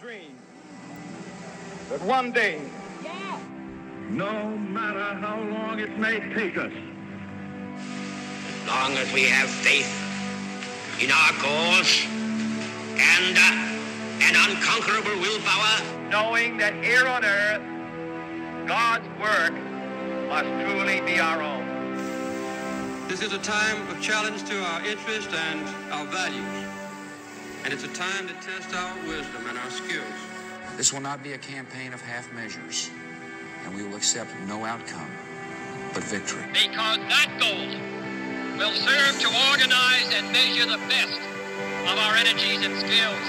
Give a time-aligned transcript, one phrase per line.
[0.00, 0.34] dream
[1.90, 2.60] that one day,
[4.10, 6.72] No matter how long it may take us,
[8.48, 9.90] as long as we have faith
[11.02, 13.64] in our cause and uh,
[14.22, 17.62] an unconquerable willpower, knowing that here on earth,
[18.68, 19.54] God's work
[20.28, 21.64] must truly be our own.
[23.08, 26.73] This is a time of challenge to our interest and our values.
[27.64, 30.04] And it's a time to test our wisdom and our skills.
[30.76, 32.90] This will not be a campaign of half measures,
[33.64, 35.10] and we will accept no outcome
[35.94, 36.44] but victory.
[36.52, 37.70] because that goal
[38.58, 41.20] will serve to organize and measure the best
[41.88, 43.24] of our energies and skills.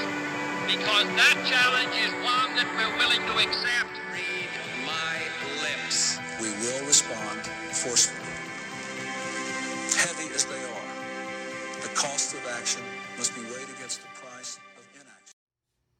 [0.67, 3.93] Because that challenge is one that we're willing to accept.
[4.11, 4.49] read
[4.83, 5.15] my
[5.61, 6.17] lips.
[6.41, 7.39] We will respond
[7.71, 8.25] forcefully.
[9.95, 10.89] Heavy as they are,
[11.83, 12.81] the cost of action
[13.17, 14.24] must be weighed against the price of inaction.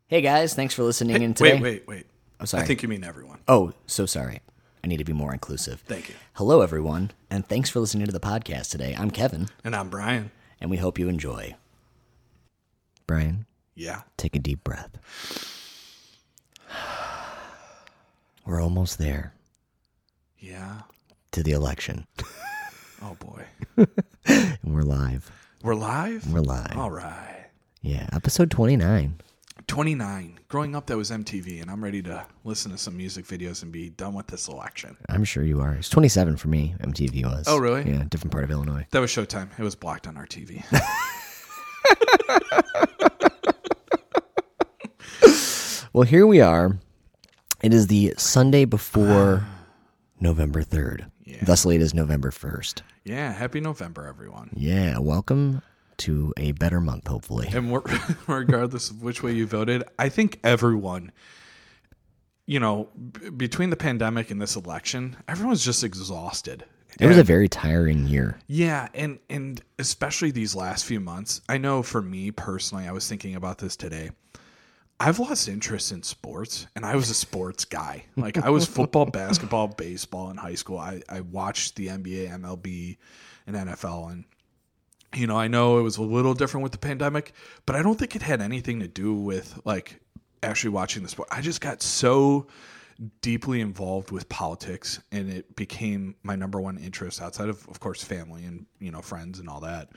[0.07, 1.53] Hey guys, thanks for listening in today.
[1.53, 2.05] Wait, wait, wait.
[2.39, 2.63] I'm sorry.
[2.63, 3.39] I think you mean everyone.
[3.47, 4.41] Oh, so sorry.
[4.83, 5.81] I need to be more inclusive.
[5.81, 6.15] Thank you.
[6.33, 8.95] Hello, everyone, and thanks for listening to the podcast today.
[8.97, 10.29] I'm Kevin, And I'm Brian.
[10.61, 11.55] and we hope you enjoy.
[13.07, 14.01] Brian, Yeah.
[14.17, 14.91] take a deep breath.
[18.45, 19.33] We're almost there
[20.37, 20.81] Yeah.
[21.31, 22.05] to the election,
[23.01, 23.43] Oh boy.
[24.27, 25.31] and we're live.
[25.63, 26.31] We're live?
[26.31, 26.77] We're live.
[26.77, 27.47] All right.
[27.81, 29.19] Yeah, episode 29.
[29.67, 30.39] 29.
[30.47, 33.71] Growing up, that was MTV, and I'm ready to listen to some music videos and
[33.71, 34.95] be done with this election.
[35.09, 35.73] I'm sure you are.
[35.73, 37.45] It's 27 for me, MTV was.
[37.47, 37.89] Oh, really?
[37.89, 38.85] Yeah, different part of Illinois.
[38.91, 39.49] That was Showtime.
[39.57, 40.63] It was blocked on our TV.
[45.93, 46.77] Well, here we are.
[47.63, 49.45] It is the Sunday before
[50.19, 51.09] November 3rd.
[51.23, 51.37] Yeah.
[51.41, 52.81] Thus late as November 1st.
[53.05, 53.31] yeah.
[53.31, 54.49] Happy November, everyone.
[54.57, 55.61] Yeah, welcome
[55.99, 57.49] to a better month, hopefully.
[57.51, 57.71] And
[58.27, 61.11] regardless of which way you voted, I think everyone,
[62.45, 66.65] you know, b- between the pandemic and this election, everyone's just exhausted.
[66.99, 68.39] It was a very tiring year.
[68.47, 71.41] Yeah, and and especially these last few months.
[71.49, 74.11] I know for me personally, I was thinking about this today.
[74.97, 78.05] I've lost interest in sports, and I was a sports guy.
[78.15, 80.77] Like I was football, basketball, baseball in high school.
[80.77, 82.97] I I watched the NBA, MLB,
[83.45, 84.23] and NFL, and
[85.15, 87.33] you know I know it was a little different with the pandemic,
[87.65, 89.99] but I don't think it had anything to do with like
[90.43, 91.29] actually watching the sport.
[91.31, 92.47] I just got so
[93.21, 98.01] deeply involved with politics and it became my number one interest outside of of course
[98.01, 99.89] family and you know friends and all that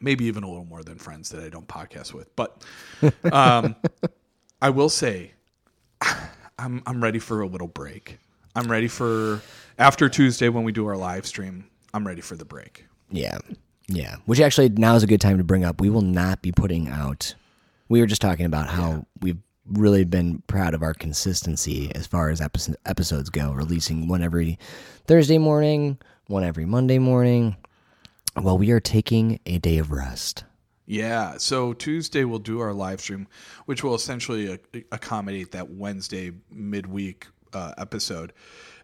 [0.00, 2.64] maybe even a little more than friends that I don't podcast with but
[3.32, 3.76] um
[4.62, 5.32] I will say
[6.58, 8.18] I'm I'm ready for a little break
[8.56, 9.42] I'm ready for
[9.78, 13.38] after Tuesday when we do our live stream I'm ready for the break Yeah.
[13.88, 14.16] Yeah.
[14.26, 15.80] Which actually now is a good time to bring up.
[15.80, 17.34] We will not be putting out.
[17.88, 22.30] We were just talking about how we've really been proud of our consistency as far
[22.30, 24.58] as epi- episodes go, releasing one every
[25.06, 27.56] Thursday morning, one every Monday morning.
[28.36, 30.44] Well, we are taking a day of rest.
[30.86, 31.36] Yeah.
[31.38, 33.26] So Tuesday we'll do our live stream,
[33.66, 34.58] which will essentially
[34.92, 38.32] accommodate that Wednesday midweek uh, episode.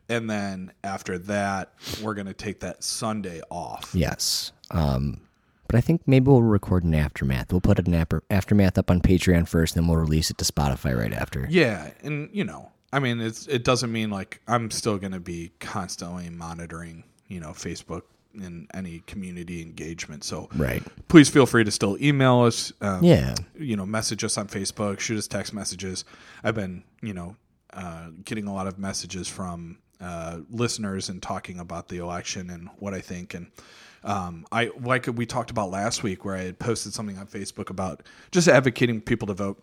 [0.08, 1.72] And then after that,
[2.02, 3.90] we're going to take that Sunday off.
[3.94, 4.52] Yes.
[4.70, 5.20] Um,
[5.66, 7.50] but I think maybe we'll record an aftermath.
[7.52, 10.96] We'll put an after- aftermath up on Patreon first, then we'll release it to Spotify
[10.98, 11.46] right after.
[11.48, 11.90] Yeah.
[12.02, 15.52] And, you know, I mean, it's, it doesn't mean like I'm still going to be
[15.58, 18.02] constantly monitoring, you know, Facebook
[18.40, 20.22] and any community engagement.
[20.24, 20.82] So Right.
[21.08, 22.72] please feel free to still email us.
[22.80, 23.34] Um, Yeah.
[23.58, 26.04] you know, message us on Facebook, shoot us text messages.
[26.42, 27.36] I've been, you know,
[27.72, 32.68] uh, getting a lot of messages from uh, listeners and talking about the election and
[32.78, 33.34] what I think.
[33.34, 33.48] And
[34.02, 37.70] um, I like we talked about last week, where I had posted something on Facebook
[37.70, 39.62] about just advocating people to vote.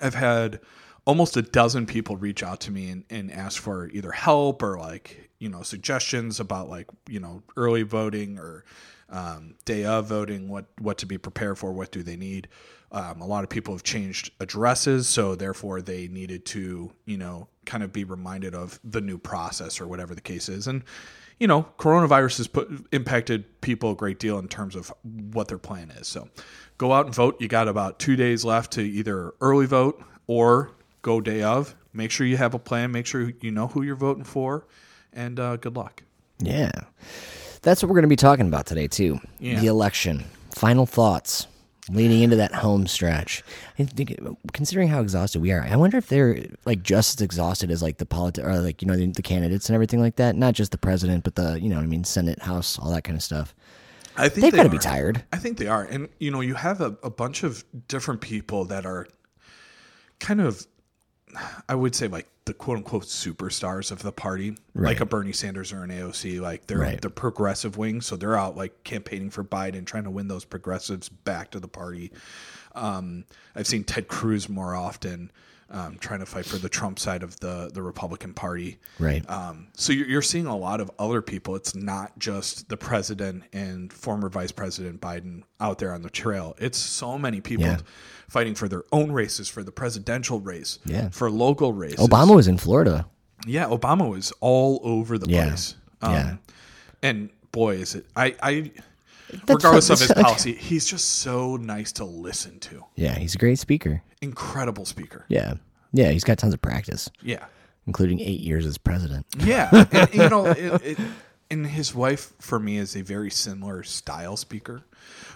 [0.00, 0.60] I've had
[1.04, 4.78] almost a dozen people reach out to me and, and ask for either help or
[4.78, 8.64] like you know suggestions about like you know early voting or
[9.10, 12.48] um, day of voting what what to be prepared for what do they need
[12.90, 17.48] um, a lot of people have changed addresses so therefore they needed to you know
[17.66, 20.82] kind of be reminded of the new process or whatever the case is and
[21.38, 24.92] you know coronavirus has put impacted people a great deal in terms of
[25.32, 26.28] what their plan is so
[26.78, 30.70] go out and vote you got about two days left to either early vote or
[31.02, 33.96] go day of make sure you have a plan make sure you know who you're
[33.96, 34.66] voting for
[35.12, 36.02] and uh, good luck
[36.40, 36.70] Yeah.
[37.62, 39.18] That's what we're going to be talking about today, too.
[39.40, 39.58] Yeah.
[39.58, 40.24] The election.
[40.54, 41.46] Final thoughts
[41.90, 43.42] leading into that home stretch.
[43.78, 44.18] I think,
[44.52, 47.98] considering how exhausted we are, I wonder if they're like just as exhausted as like
[47.98, 50.36] the politi- or like, you know, the, the candidates and everything like that.
[50.36, 53.04] Not just the president, but the, you know what I mean, Senate, House, all that
[53.04, 53.54] kind of stuff.
[54.16, 55.22] I think They've they got to be tired.
[55.32, 58.64] I think they are, and you know, you have a, a bunch of different people
[58.64, 59.06] that are
[60.18, 60.66] kind of
[61.68, 65.72] I would say like the quote unquote superstars of the party, like a Bernie Sanders
[65.72, 67.00] or an AOC, like they're Right.
[67.00, 71.08] the progressive wing, so they're out like campaigning for Biden, trying to win those progressives
[71.08, 72.10] back to the party.
[72.74, 73.24] Um,
[73.54, 75.30] I've seen Ted Cruz more often
[75.70, 78.78] um, trying to fight for the Trump side of the the Republican Party.
[78.98, 79.28] Right.
[79.28, 81.56] Um, so you're, you're seeing a lot of other people.
[81.56, 86.54] It's not just the president and former Vice President Biden out there on the trail.
[86.58, 87.78] It's so many people Yeah.
[88.28, 91.10] fighting for their own races, for the presidential race, Yeah.
[91.10, 92.00] for local races.
[92.06, 93.06] Obama was in Florida.
[93.46, 95.48] yeah, Obama was all over the Yeah.
[95.48, 95.74] place.
[96.02, 96.36] Um, Yeah.
[97.02, 98.72] and boy, is it I, I
[99.30, 100.22] That's regardless of his okay.
[100.22, 102.84] policy, he's just so nice to listen to.
[102.96, 104.02] Yeah, he's a great speaker.
[104.22, 105.24] Incredible speaker.
[105.28, 105.54] Yeah.
[105.92, 107.44] Yeah, he's got tons of practice, Yeah.
[107.86, 109.26] including eight years as president.
[109.38, 110.98] Yeah, and, you know, it, it,
[111.50, 114.82] and his wife for me is a very similar style speaker,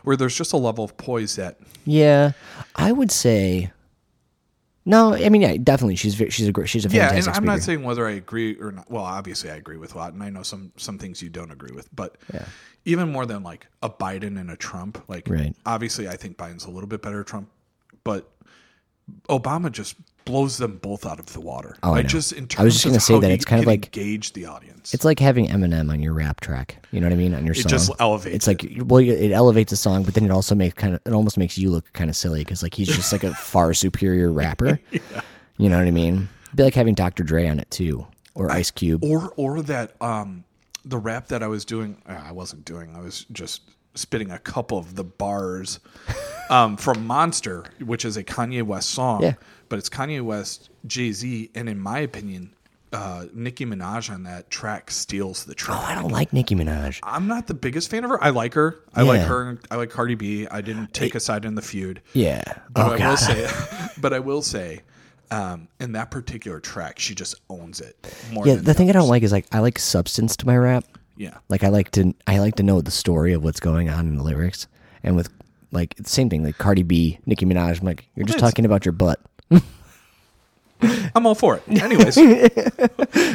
[0.05, 2.33] where there's just a level of poise that Yeah,
[2.77, 3.73] I would say.
[4.85, 5.95] No, I mean, yeah, definitely.
[5.95, 7.09] She's ve- she's a gr- she's a yeah.
[7.09, 7.47] fantastic And I'm speaker.
[7.47, 8.91] not saying whether I agree or not.
[8.91, 11.53] Well, obviously I agree with a lot, and I know some some things you don't
[11.53, 12.17] agree with, but
[12.85, 15.55] even more than like a Biden and a Trump, like Right.
[15.67, 17.49] obviously I think Biden's a little bit better Trump,
[18.05, 18.29] but
[19.29, 21.75] Obama just blows them both out of the water.
[21.83, 22.09] Oh, I know.
[22.09, 24.47] just in terms I was just gonna say that it's kind of like- engage the
[24.47, 24.95] audience.
[24.95, 26.85] It's like having Eminem on your rap track.
[26.93, 27.35] You know what I mean?
[27.35, 27.71] On your It song.
[27.71, 30.95] just elevates It's like well, it elevates the song, but then it also makes kind
[30.95, 33.35] of it almost makes you look kind of silly because like he's just like a
[33.35, 34.79] far superior rapper.
[34.93, 35.01] yeah.
[35.59, 36.29] You know what I mean?
[36.47, 37.25] It'd be like having Dr.
[37.25, 39.03] Dre on it too, or Ice Cube.
[39.05, 40.45] or or that um
[40.85, 43.63] the rap that I was doing uh, I wasn't doing I was just
[43.95, 45.81] spitting a couple of the bars
[46.51, 49.23] um from Monster which is a Kanye West song.
[49.23, 49.35] Yeah.
[49.69, 52.55] but it's Kanye West Jay-Z and in my opinion
[52.93, 55.79] uh Nicki Minaj on that track steals the track.
[55.81, 57.01] Oh, I don't like Nicki Minaj.
[57.03, 58.23] I'm not the biggest fan of her.
[58.23, 58.81] I like her.
[58.95, 59.59] I like her.
[59.71, 60.47] I like Cardi B.
[60.51, 62.03] I didn't take a side in the feud.
[62.13, 62.43] Yeah.
[62.71, 63.51] but oh I will say
[64.01, 64.81] but I will say
[65.33, 67.97] um, in that particular track, she just owns it.
[68.33, 70.85] More yeah, the thing I don't like is like I like substance to my rap.
[71.17, 71.39] Yeah.
[71.49, 74.17] Like I like to I like to know the story of what's going on in
[74.17, 74.67] the lyrics.
[75.03, 75.31] And with
[75.73, 78.85] like same thing, like Cardi B, Nicki Minaj, I'm like, you're just that's- talking about
[78.85, 79.21] your butt.
[81.15, 81.63] I'm all for it.
[81.83, 82.17] Anyways,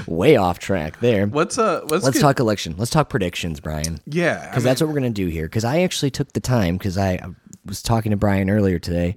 [0.08, 1.28] Way off track there.
[1.28, 2.76] let's uh let's, Let's get- talk election.
[2.78, 4.00] Let's talk predictions, Brian.
[4.06, 5.46] Yeah, Because that's what we're gonna do here.
[5.46, 7.28] Because I actually took the time because I I
[7.66, 9.16] was talking to Brian earlier today,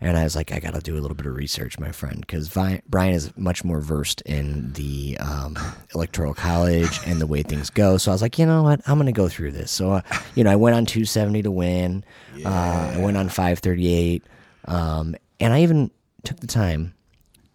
[0.00, 2.48] and I was like, I gotta do a little bit of research, my friend, because
[2.88, 5.58] Brian is much more versed in the um,
[5.94, 7.96] electoral college and the way things go.
[7.98, 9.70] So I was like, you know what, I'm gonna go through this.
[9.70, 10.00] So uh,
[10.34, 12.04] you know, I went on 270 to win.
[12.44, 14.22] Uh, I went on 538,
[14.66, 15.90] um, and I even
[16.24, 16.94] took the time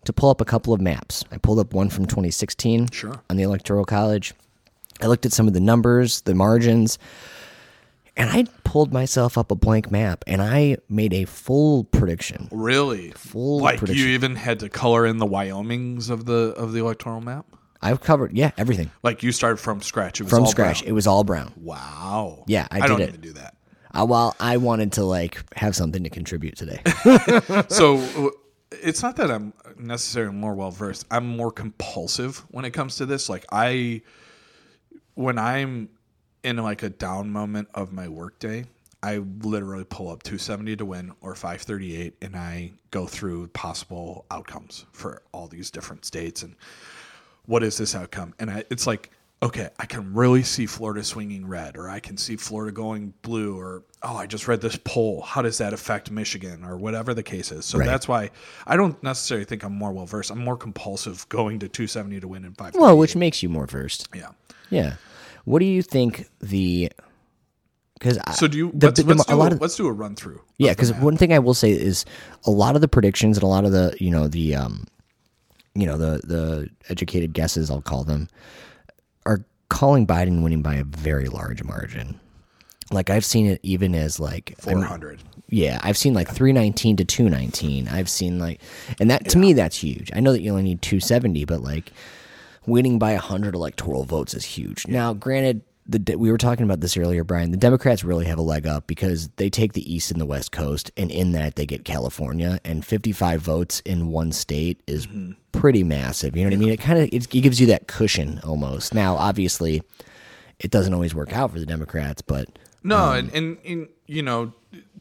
[0.06, 1.24] to pull up a couple of maps.
[1.32, 3.22] I pulled up one from 2016 Sure.
[3.30, 4.34] on the electoral college.
[5.02, 6.98] I looked at some of the numbers, the margins,
[8.16, 12.48] and I pulled myself up a blank map and I made a full prediction.
[12.52, 14.06] really Full like prediction.
[14.08, 17.46] you even had to color in the Wyomings of the of the electoral map.
[17.82, 20.22] I've covered, yeah, everything Like you started from scratch.
[20.22, 20.80] It was from all scratch.
[20.82, 20.90] brown.
[20.90, 21.52] It was all brown.
[21.58, 22.46] wow.
[22.48, 23.10] Yeah, I I don't did it.
[23.10, 23.56] even do that.
[23.94, 26.82] Uh, well, I wanted to like have something to contribute today.
[27.70, 28.32] So
[28.72, 31.06] it's not that I'm necessarily more well versed.
[31.12, 33.30] I'm more compulsive when it comes to this.
[33.30, 34.02] Like I,
[35.16, 35.90] when I'm
[36.44, 38.66] in like a down moment of my workday,
[39.02, 44.86] I literally pull up 270 to win or 538, and I go through possible outcomes
[44.92, 46.56] for all these different states and
[47.46, 48.34] what is this outcome?
[48.40, 49.10] And I, it's like,
[49.42, 53.60] okay, I can really see Florida swinging red, or I can see Florida going blue,
[53.60, 55.22] or oh, I just read this poll.
[55.22, 57.66] How does that affect Michigan, or whatever the case is?
[57.66, 57.86] So Right.
[57.86, 58.30] that's why
[58.66, 60.32] I don't necessarily think I'm more well versed.
[60.32, 62.76] I'm more compulsive going to 270 to win in five.
[62.76, 64.08] well, which makes you more versed.
[64.16, 64.30] yeah.
[64.70, 64.96] Yeah.
[65.46, 66.92] What do you think the?
[68.00, 68.72] Because So do you?
[68.74, 70.42] the, let's, the- let's, a do a, of let's do a run through.
[70.58, 72.06] Yeah, because one thing I will say is
[72.46, 74.86] a lot of the predictions and a lot of the you know the um,
[75.76, 78.28] you know the the educated guesses I'll call them
[79.26, 82.20] are calling Biden winning by a very large margin.
[82.92, 85.20] Like I've seen it even as like I mean, 400.
[85.50, 87.88] yeah, I've seen like 319 to 219.
[87.88, 88.60] I've seen like,
[89.00, 90.12] and that to me, that's huge.
[90.14, 91.92] I know that you only need 270, but like
[92.66, 94.88] winning by 100 electoral votes is huge.
[94.88, 97.52] Now, granted, the we were talking about this earlier, Brian.
[97.52, 100.52] The Democrats really have a leg up because they take the East and the West
[100.52, 105.34] Coast, and in that they get California, and 55 votes in one state is mm-hmm.
[105.52, 106.38] pretty massive.
[106.38, 106.70] You know what I mean?
[106.70, 108.94] It kind of it, it gives you that cushion almost.
[108.94, 109.84] Now, obviously,
[110.60, 112.48] it doesn't always work out for the Democrats, but
[112.84, 114.54] No, um, and, and and you know,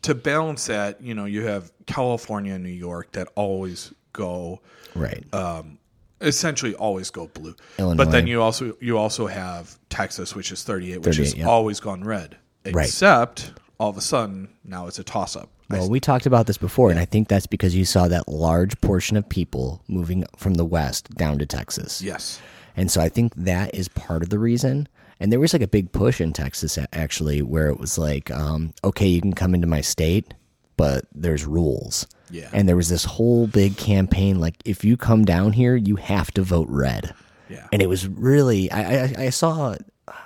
[0.02, 4.61] to balance that, you know, you have California and New York that always go
[4.95, 5.25] right.
[5.33, 5.78] Um,
[6.23, 7.55] essentially always go blue.
[7.79, 8.05] Illinois.
[8.05, 11.47] But then you also you also have Texas, which is 38, which 38, has yeah.
[11.47, 12.37] always gone red.
[12.64, 12.87] Right.
[12.87, 15.49] Except all of a sudden now it's a toss up.
[15.69, 18.79] Well, we talked about this before, and I think that's because you saw that large
[18.83, 22.02] portion of people moving from the West down to Texas.
[22.02, 22.41] Yes.
[22.76, 24.87] And so I think that is part of the reason.
[25.19, 28.75] And there was like a big push in Texas actually where it was like, um,
[28.85, 30.35] okay, you can come into my state,
[30.82, 32.08] but there's rules.
[32.28, 32.50] Yeah.
[32.52, 36.32] And there was this whole big campaign like, if you come down here, you have
[36.32, 37.14] to vote red.
[37.48, 37.68] Yeah.
[37.72, 40.16] And it was really, I, I, I saw, there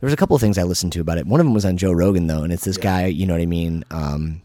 [0.00, 1.26] was a couple of things I listened to about it.
[1.28, 3.42] One of them was on Joe Rogan though, and it's this guy, you know what
[3.42, 3.84] I mean?
[3.92, 4.42] Um,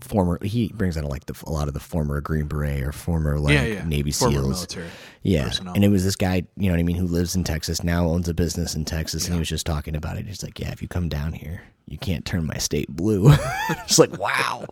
[0.00, 3.38] former, he brings in like the, a lot of the former Green Beret or former
[3.38, 3.84] like Yeah, yeah.
[3.84, 4.48] Navy Former SEAls.
[4.48, 4.88] military
[5.22, 5.74] Yeah, personnel.
[5.74, 8.06] and it was this guy, you know what I mean, who lives in Texas now,
[8.06, 10.26] owns a business in Texas, and he was just talking about it.
[10.26, 13.30] He's like, "Yeah, if you come down here, you can't turn my state blue."
[13.70, 14.66] it's like, wow.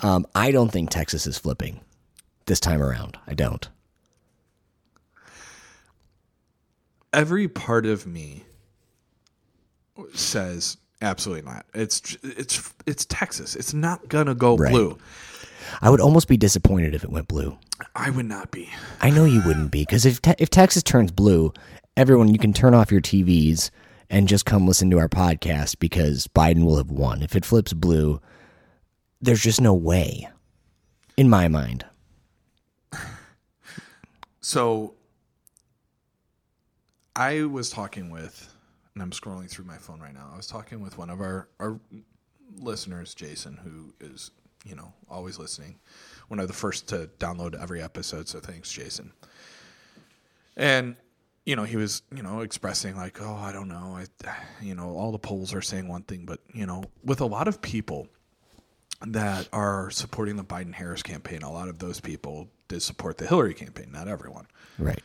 [0.00, 1.80] Um, I don't think Texas is flipping
[2.46, 3.16] this time around.
[3.26, 3.68] I don't.
[7.12, 8.44] every part of me
[10.14, 11.66] says absolutely not.
[11.74, 13.56] It's it's it's Texas.
[13.56, 14.70] It's not gonna go Right.
[14.70, 14.98] blue.
[15.82, 17.56] I would almost be disappointed if it went blue.
[17.94, 18.68] I would not be.
[19.00, 21.52] I know you wouldn't be because if te- if Texas turns blue,
[21.96, 23.70] everyone you can turn off your TVs
[24.10, 27.22] and just come listen to our podcast because Biden will have won.
[27.22, 28.20] If it flips blue,
[29.20, 30.28] there's just no way,
[31.16, 31.84] in my mind.
[34.40, 34.94] So
[37.14, 38.52] I was talking with,
[38.94, 40.30] and I'm scrolling through my phone right now.
[40.32, 41.80] I was talking with one of our our
[42.58, 44.30] listeners, Jason, who is
[44.64, 45.78] you know always listening.
[46.28, 48.28] One of the first to download every episode.
[48.28, 49.12] So thanks, Jason.
[50.56, 50.96] And
[51.46, 54.06] you know he was you know expressing like, oh, I don't know, I
[54.60, 57.48] you know all the polls are saying one thing, but you know with a lot
[57.48, 58.08] of people
[59.06, 63.26] that are supporting the Biden Harris campaign, a lot of those people did support the
[63.26, 64.46] Hillary campaign, not everyone.
[64.78, 65.02] Right.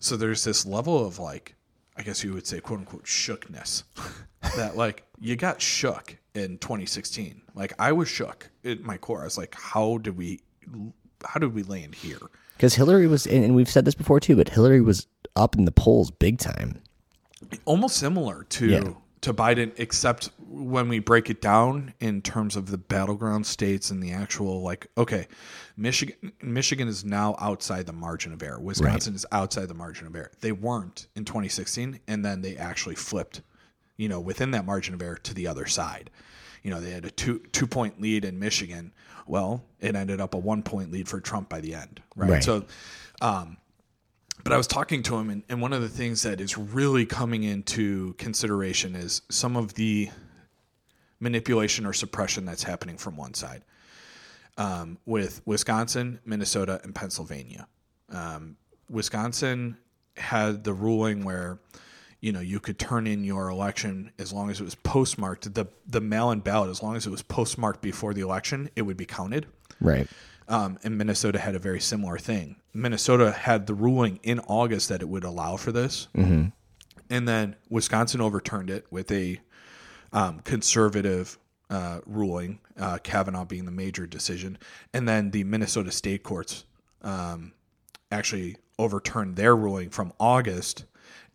[0.00, 1.54] So there's this level of like,
[1.98, 3.84] I guess you would say, quote unquote, shookness
[4.56, 7.42] that like you got shook in 2016.
[7.54, 9.22] Like I was shook at my core.
[9.22, 10.40] I was like, how did we,
[11.26, 12.20] how did we land here?
[12.56, 15.64] Because Hillary was, and and we've said this before too, but Hillary was up in
[15.64, 16.80] the polls big time.
[17.64, 18.92] Almost similar to Yeah.
[19.22, 24.02] To Biden, except when we break it down in terms of the battleground states and
[24.02, 25.26] the actual like, okay,
[25.76, 28.60] Michigan Michigan is now outside the margin of error.
[28.60, 30.30] Wisconsin is outside the margin of error.
[30.40, 33.42] They weren't in 2016, and then they actually flipped,
[33.96, 36.10] you know, within that margin of error to the other side.
[36.62, 38.92] You know, they had a two two point lead in Michigan.
[39.26, 42.30] Well, it ended up a one point lead for Trump by the end, right?
[42.30, 42.44] Right.
[42.44, 42.64] So,
[43.20, 43.56] um,
[44.48, 47.04] but I was talking to him, and, and one of the things that is really
[47.04, 50.08] coming into consideration is some of the
[51.20, 53.62] manipulation or suppression that's happening from one side
[54.56, 57.68] um, with Wisconsin, Minnesota, and Pennsylvania.
[58.08, 58.56] Um,
[58.88, 59.76] Wisconsin
[60.16, 61.58] had the ruling where
[62.22, 65.66] you know you could turn in your election as long as it was postmarked the
[65.86, 69.06] the mail-in ballot as long as it was postmarked before the election it would be
[69.06, 69.46] counted
[69.80, 70.08] Right.
[70.48, 72.56] Um, and Minnesota had a very similar thing.
[72.74, 76.48] Minnesota had the ruling in August that it would allow for this, mm-hmm.
[77.10, 79.40] and then Wisconsin overturned it with a
[80.12, 81.38] um, conservative
[81.70, 84.58] uh, ruling, uh, Kavanaugh being the major decision,
[84.94, 86.64] and then the Minnesota state courts
[87.02, 87.52] um,
[88.10, 90.84] actually overturned their ruling from August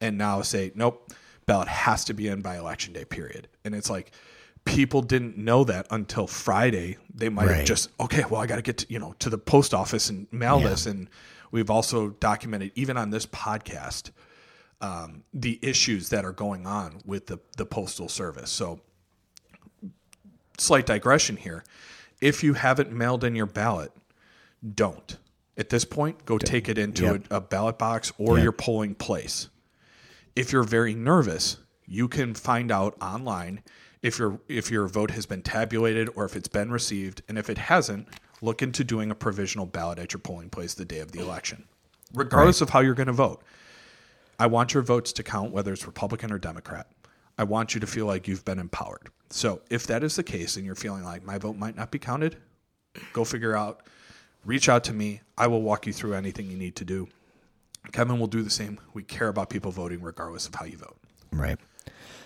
[0.01, 1.13] and now say, nope,
[1.45, 3.47] ballot has to be in by election day, period.
[3.63, 4.11] And it's like
[4.65, 6.97] people didn't know that until Friday.
[7.13, 9.37] They might have just, okay, well, I got to get to, you know, to the
[9.37, 10.69] post office and mail Yeah.
[10.69, 10.85] this.
[10.85, 11.09] And
[11.51, 14.11] we've also documented, even on this podcast,
[14.81, 18.49] um, the issues that are going on with the, the postal service.
[18.51, 18.79] So
[20.57, 21.63] slight digression here.
[22.21, 23.91] If you haven't mailed in your ballot,
[24.75, 25.17] don't.
[25.57, 27.27] At this point, go take it into Yep.
[27.29, 28.43] a, a ballot box or Yep.
[28.43, 29.49] your polling place.
[30.35, 33.61] If you're very nervous, you can find out online
[34.03, 37.49] if your if your vote has been tabulated or if it's been received, and if
[37.49, 38.07] it hasn't,
[38.41, 41.63] look into doing a provisional ballot at your polling place the day of the election,
[42.13, 43.41] regardless of how you're going to vote.
[44.39, 46.87] I want your votes to count, whether it's Republican or Democrat.
[47.37, 49.09] I want you to feel like you've been empowered.
[49.29, 51.97] So if that is the case and you're feeling like my vote might not be
[51.97, 52.37] counted,
[53.13, 53.87] go figure out.
[54.45, 55.21] Reach out to me.
[55.37, 57.07] I will walk you through anything you need to do.
[57.93, 58.79] Kevin will do the same.
[58.93, 60.97] We care about people voting regardless of how you vote.
[61.31, 61.57] Right.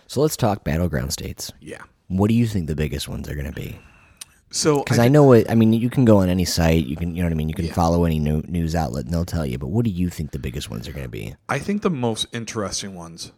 [0.07, 1.51] So let's talk battleground states.
[1.59, 1.81] Yeah.
[2.07, 3.79] What do you think the biggest ones are going to be?
[4.49, 5.45] So Because I, know it.
[5.49, 6.85] I mean, you can go on any site.
[6.85, 7.49] You can, you know what I mean.
[7.49, 7.73] You can Yeah.
[7.73, 9.57] follow any new, news outlet, and they'll tell you.
[9.57, 11.35] But what do you think the biggest ones are going to be?
[11.49, 13.33] I think the most interesting ones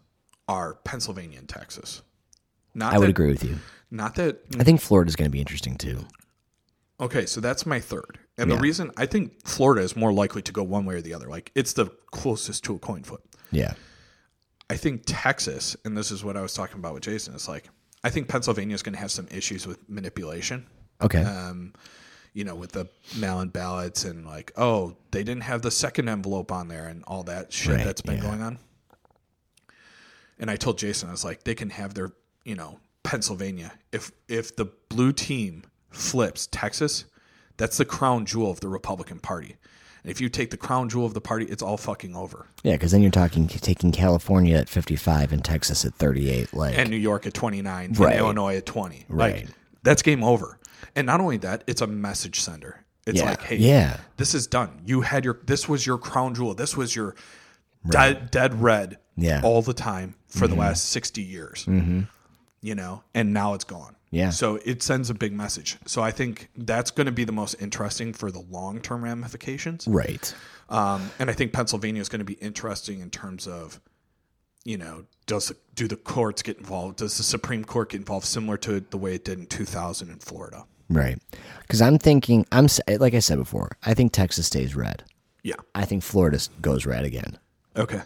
[0.48, 2.02] are Pennsylvania and Texas.
[2.74, 3.56] Not I would agree with you.
[3.90, 6.04] Not that I think Florida's going to be interesting too.
[7.00, 8.18] Okay, so that's my third.
[8.38, 8.56] And Yeah.
[8.56, 11.26] the reason I think Florida is more likely to go one way or the other.
[11.26, 13.22] Like it's the closest to a coin flip.
[13.50, 13.72] Yeah.
[14.70, 17.68] I think Texas, and this is what I was talking about with Jason, it's like
[18.04, 20.66] I think Pennsylvania is going to have some issues with manipulation.
[21.02, 21.22] Okay.
[21.22, 21.74] Um,
[22.32, 26.52] you know, with the mail-in ballots and like, oh, they didn't have the second envelope
[26.52, 28.22] on there and all that shit Right, that's been yeah.
[28.22, 28.58] going on.
[30.38, 32.12] And I told Jason, I was like, they can have their,
[32.44, 33.72] you know, Pennsylvania.
[33.92, 37.06] If if the blue team flips Texas,
[37.56, 39.56] that's the crown jewel of the Republican Party.
[40.02, 42.46] And if you take the crown jewel of the party, it's all fucking over.
[42.62, 46.54] yeah, because then you're talking taking California at 55 and Texas at 38.
[46.54, 48.10] Like, and New York at 29 Right.
[48.12, 49.04] and Illinois at 20.
[49.08, 49.34] Right.
[49.46, 49.48] Like
[49.82, 50.58] that's game over.
[50.96, 52.84] And not only that, it's a message sender.
[53.06, 53.24] It's Yeah.
[53.30, 53.98] like, hey, Yeah.
[54.16, 54.80] this is done.
[54.86, 56.54] You had your this was your crown jewel.
[56.54, 57.14] This was your
[57.88, 59.38] dead, dead red Yeah.
[59.38, 59.46] Mm-hmm.
[59.46, 61.64] all the time for the last 60 years.
[61.66, 62.02] Mm-hmm.
[62.62, 63.96] You know, and now it's gone.
[64.10, 64.30] Yeah.
[64.30, 65.78] So it sends a big message.
[65.86, 69.86] So I think that's going to be the most interesting for the long term ramifications.
[69.86, 70.34] right.
[70.68, 73.80] Um, and I think Pennsylvania is going to be interesting in terms of,
[74.64, 76.98] you know, does do the courts get involved?
[76.98, 80.18] Does the Supreme Court get involved, similar to the way it did in 2000 in
[80.18, 80.64] Florida?
[80.88, 81.18] Right.
[81.62, 85.04] Because I'm thinking, I'm like I said before, I think Texas stays red.
[85.42, 85.54] Yeah.
[85.74, 87.38] I think Florida goes red again.
[87.76, 88.02] Okay.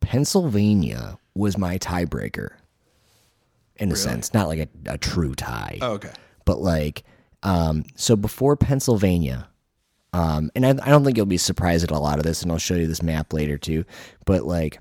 [0.00, 2.50] Pennsylvania was my tiebreaker
[3.80, 5.78] in a sense, not like a, a true tie.
[5.82, 6.10] Oh, okay.
[6.44, 7.02] but like
[7.42, 9.48] um so before pennsylvania
[10.12, 12.52] um and I, I don't think you'll be surprised at a lot of this and
[12.52, 13.84] i'll show you this map later too.
[14.26, 14.78] But like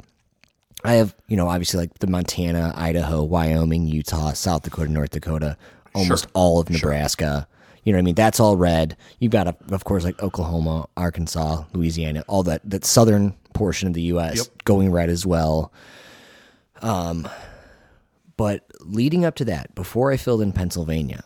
[0.83, 5.55] i have you know obviously like the montana idaho wyoming utah south dakota north dakota
[5.95, 7.47] almost all of nebraska.
[7.85, 8.15] You know what i mean?
[8.15, 8.97] That's all red.
[9.19, 14.01] You've got of course like oklahoma arkansas louisiana all that that southern portion of the
[14.01, 14.63] us Yep.
[14.65, 15.71] going red as well.
[16.81, 17.27] Um
[18.39, 21.21] but leading up to that before i filled in pennsylvania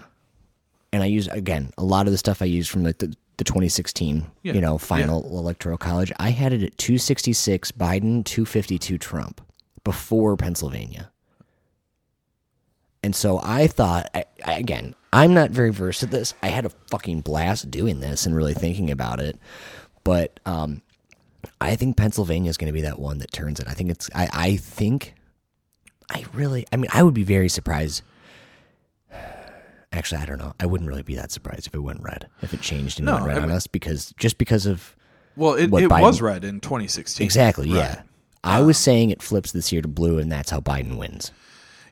[0.94, 3.44] and I use again a lot of the stuff I used from like the, the
[3.44, 6.12] 2016, Yeah, you know, final electoral college.
[6.20, 9.42] I had it at 266 Biden, 252 Trump
[9.84, 11.10] before Pennsylvania.
[13.04, 16.36] And so I thought, I, I, again, I'm not very versed at this.
[16.44, 19.38] I had a fucking blast doing this and really thinking about it.
[20.04, 20.84] But um,
[21.60, 23.68] I think Pennsylvania is going to be that one that turns it.
[23.68, 25.16] I think it's, I, I think,
[26.10, 28.02] I really, I mean, I would be very surprised
[29.92, 30.54] Actually, I don't know.
[30.60, 33.14] I wouldn't really be that surprised if it went red, if it changed and No,
[33.16, 34.96] went red I on us, because just because of
[35.36, 37.24] Well, it, What it Biden- was red in 2016.
[37.24, 37.76] exactly, Right.
[37.78, 38.02] yeah.
[38.44, 41.32] I was um, saying it flips this year to blue, and that's how Biden wins.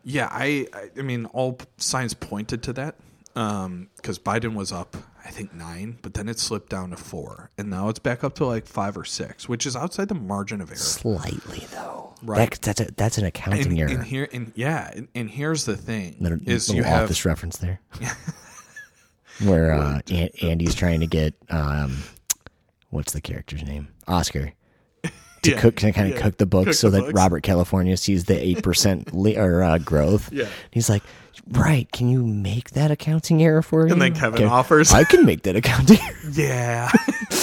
[0.03, 2.95] Yeah, I, I, I mean, all signs pointed to that
[3.35, 7.51] um, because Biden was up, I think nine, but then it slipped down to four,
[7.57, 10.59] and now it's back up to like five or six, which is outside the margin
[10.59, 10.77] of error.
[10.77, 12.51] Slightly though, Right.
[12.51, 13.89] That, that's a that's an accounting And, error.
[13.89, 17.25] and here, and yeah, and, and here's the thing: little, is little you have office
[17.25, 17.79] reference there,
[19.43, 21.97] where uh, An- Andy's trying to get um,
[22.89, 23.87] what's the character's name?
[24.07, 24.53] Oscar.
[25.43, 27.13] To Yeah, cook, to kind of yeah, cook the books cook so the that books.
[27.15, 30.31] Robert California sees the eight percent or uh, growth.
[30.31, 30.45] Yeah.
[30.69, 31.01] he's like,
[31.49, 31.91] right?
[31.91, 33.91] Can you make that accounting error for you?
[33.93, 34.93] And then Kevin Okay, offers.
[34.93, 35.97] I can make that accounting.
[35.99, 36.15] error.
[36.33, 36.91] yeah.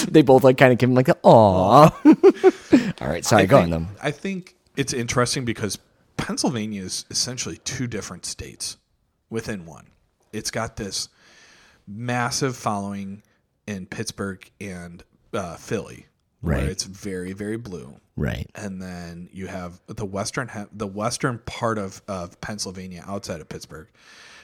[0.09, 1.91] they both like kind of give him like, aw.
[1.91, 3.89] All right, sorry, I go think, on them.
[4.01, 5.79] I think it's interesting because
[6.17, 8.79] Pennsylvania is essentially two different states
[9.29, 9.89] within one.
[10.33, 11.09] It's got this
[11.87, 13.23] massive following
[13.67, 15.03] in Pittsburgh and
[15.35, 16.07] uh, Philly,
[16.41, 16.59] Right.
[16.63, 17.97] where it's very, very blue.
[18.17, 18.49] Right.
[18.55, 23.89] And then you have the western the western part of, of Pennsylvania outside of Pittsburgh,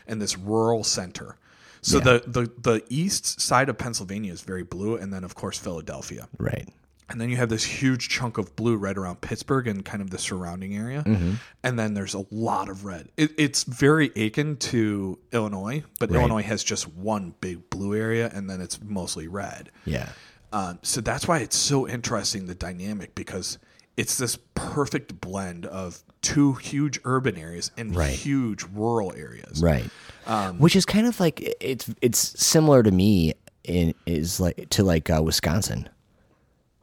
[0.06, 1.36] and this rural center.
[1.82, 2.04] So Yeah.
[2.04, 6.28] the, the the east side of Pennsylvania is very blue, and then of course Philadelphia.
[6.38, 6.68] Right.
[7.10, 10.08] And then you have this huge chunk of blue right around Pittsburgh and kind of
[10.10, 11.02] the surrounding area.
[11.06, 11.34] Mm-hmm.
[11.62, 13.08] And then there's a lot of red.
[13.18, 16.20] It, it's very akin to Illinois, but Right.
[16.20, 19.70] Illinois has just one big blue area and then it's mostly red.
[19.84, 20.08] Yeah.
[20.52, 23.58] Um, so that's why it's so interesting, the dynamic, because
[23.98, 28.14] it's this perfect blend of two huge urban areas and Right.
[28.14, 29.60] huge rural areas.
[29.62, 29.90] Right.
[30.26, 34.82] Um, Which is kind of like it's it's similar to me in is like to
[34.82, 35.88] like uh, Wisconsin.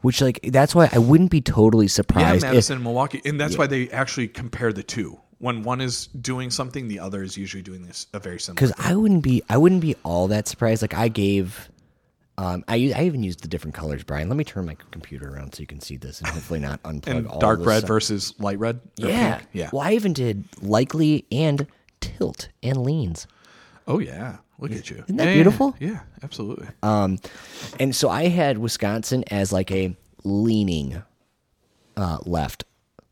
[0.02, 2.44] Which like that's why I wouldn't be totally surprised.
[2.44, 3.22] Yeah, Madison if and Milwaukee.
[3.24, 5.20] And that's why they actually compare the two.
[5.38, 8.74] When one is doing something, the other is usually doing this a very similar because.
[8.78, 10.82] I wouldn't be I wouldn't be all that surprised.
[10.84, 11.70] Like I gave,
[12.38, 14.28] um, I I even used the different colors, Brian.
[14.30, 17.08] Let me turn my computer around so you can see this and hopefully not unplug
[17.08, 17.88] and all dark red stuff.
[17.88, 18.80] versus light red.
[18.98, 19.50] Yeah, pink?
[19.54, 19.70] yeah.
[19.74, 21.66] Well, I even did likely and
[22.02, 23.28] tilt and leans.
[23.88, 24.98] Oh yeah, look at you.
[25.04, 25.76] Isn't that Yeah, yeah, beautiful?
[25.80, 26.68] Yeah, absolutely.
[26.84, 27.18] Um,
[27.80, 31.02] and so I had Wisconsin as like a leaning
[31.98, 32.64] uh, left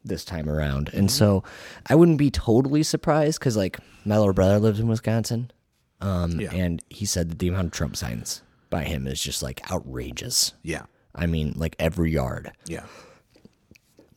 [0.05, 0.97] this time around, Mm-hmm.
[0.97, 1.43] and so
[1.87, 5.51] I wouldn't be totally surprised because like my little brother lives in Wisconsin,
[5.99, 6.51] um, Yeah.
[6.53, 10.53] and he said that the amount of Trump signs by him is just like outrageous.
[10.63, 10.83] yeah,
[11.13, 12.51] I mean, like every yard.
[12.67, 12.83] yeah,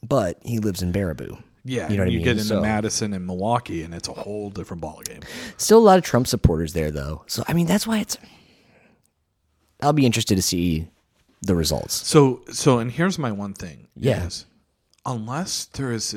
[0.07, 2.25] But he lives in Baraboo, Yeah, You know what I mean?
[2.25, 5.23] get into So- Madison and Milwaukee, and it's a whole different ballgame.
[5.59, 7.23] Still a lot of Trump supporters there, though.
[7.29, 8.19] So I mean, that's why it's.
[9.81, 10.89] I'll be interested to see
[11.43, 12.07] the results.
[12.07, 13.89] So, so, and here's my one thing.
[13.97, 14.29] Yeah.
[15.05, 16.17] unless there is,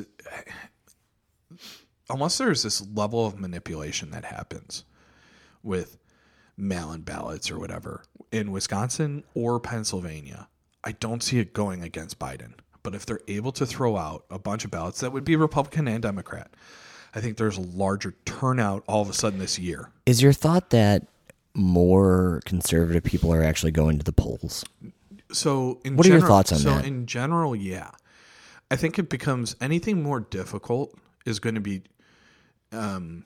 [2.10, 4.84] unless there is this level of manipulation that happens
[5.64, 5.98] with
[6.58, 10.48] mail-in ballots or whatever in Wisconsin or Pennsylvania,
[10.84, 12.54] I don't see it going against Biden.
[12.86, 15.88] But if they're able to throw out a bunch of ballots that would be Republican
[15.88, 16.52] and Democrat,
[17.16, 19.90] I think there's a larger turnout all of a sudden this year.
[20.06, 21.08] Is your thought that
[21.56, 24.64] more conservative people are actually going to the polls?
[25.32, 26.82] So, in What are your thoughts on so that?
[26.82, 27.90] So, in general, yeah,
[28.70, 30.94] I think it becomes anything more difficult
[31.26, 31.82] is going to be,
[32.72, 33.26] um,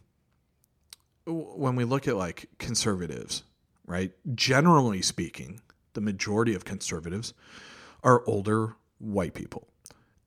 [1.26, 3.44] when we look at like conservatives,
[3.86, 4.14] right?
[4.34, 5.60] Generally speaking,
[5.96, 7.34] the majority of conservatives
[8.06, 9.68] are older white people,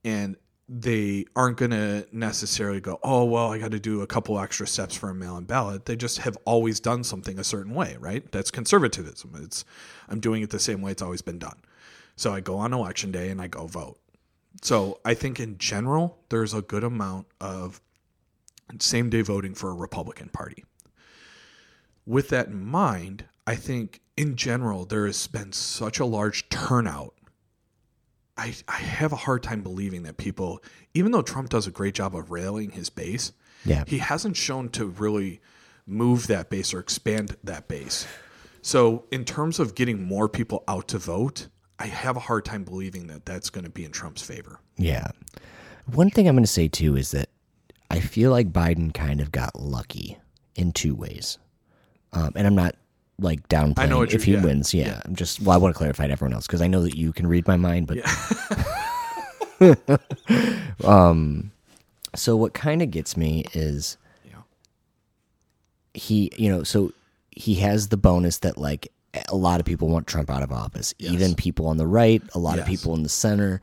[0.04, 0.37] and
[0.68, 4.66] they aren't going to necessarily go, oh well, I got to do a couple extra
[4.66, 5.85] steps for a mail-in ballot.
[5.85, 8.30] They just have always done something a certain way, right?
[8.32, 9.32] That's conservatism.
[9.42, 9.64] It's
[10.08, 11.61] I'm doing it the same way it's always been done.
[12.16, 13.98] So I go on election day and I go vote.
[14.62, 17.80] So I think in general, there's a good amount of
[18.78, 20.64] same day voting for a Republican Party.
[22.06, 27.14] With that in mind, I think in general, there has been such a large turnout.
[28.36, 30.62] I, I have a hard time believing that people,
[30.94, 33.32] even though Trump does a great job of railing his base,
[33.64, 33.84] Yeah.
[33.86, 35.40] he hasn't shown to really
[35.86, 38.06] move that base or expand that base.
[38.62, 42.62] So, in terms of getting more people out to vote, I have a hard time
[42.64, 44.60] believing that that's going to be in Trump's favor.
[44.76, 45.08] Yeah.
[45.92, 47.28] One thing I'm going to say too is that
[47.90, 50.16] I feel like Biden kind of got lucky
[50.54, 51.38] in two ways.
[52.12, 52.76] Um, and I'm not
[53.22, 54.42] like downplaying I know what if he yeah.
[54.42, 54.74] wins.
[54.74, 56.96] Yeah, I'm just well, I want to clarify to everyone else because I know that
[56.96, 57.98] you can read my mind, but
[60.85, 61.50] um,
[62.14, 64.42] so what kind of gets me is Yeah.
[65.94, 66.92] he, you know, so
[67.30, 68.88] he has the bonus that like
[69.28, 72.38] a lot of people want Trump out of office, even people on the right, a
[72.38, 73.61] lot of people in the center,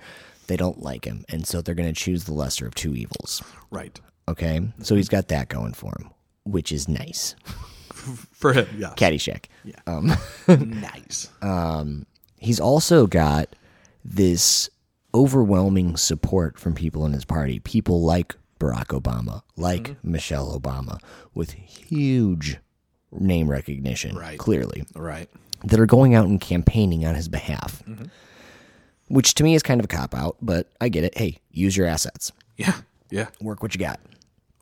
[0.47, 3.41] they don't like him, and so they're going to choose the lesser of two evils.
[3.71, 3.99] Right.
[4.27, 6.11] Okay, so he's got that going for him,
[6.43, 7.35] which is nice.
[7.93, 8.93] For him, yeah.
[8.95, 9.45] Caddyshack.
[9.63, 10.11] Yeah, um,
[10.47, 11.29] nice.
[11.41, 12.05] Um,
[12.37, 13.55] he's also got
[14.05, 14.69] this
[15.13, 20.11] overwhelming support from people in his party, people like Barack Obama, like Mm-hmm.
[20.11, 20.99] Michelle Obama,
[21.33, 22.57] with huge
[23.11, 24.37] name recognition, Right.
[24.37, 25.29] clearly, right.
[25.63, 27.81] that are going out and campaigning on his behalf.
[27.87, 28.05] Mm-hmm.
[29.07, 31.17] Which to me is kind of a cop out, but I get it.
[31.17, 32.75] Hey, use your assets, Yeah.
[33.09, 33.27] Yeah.
[33.41, 33.99] work what you got.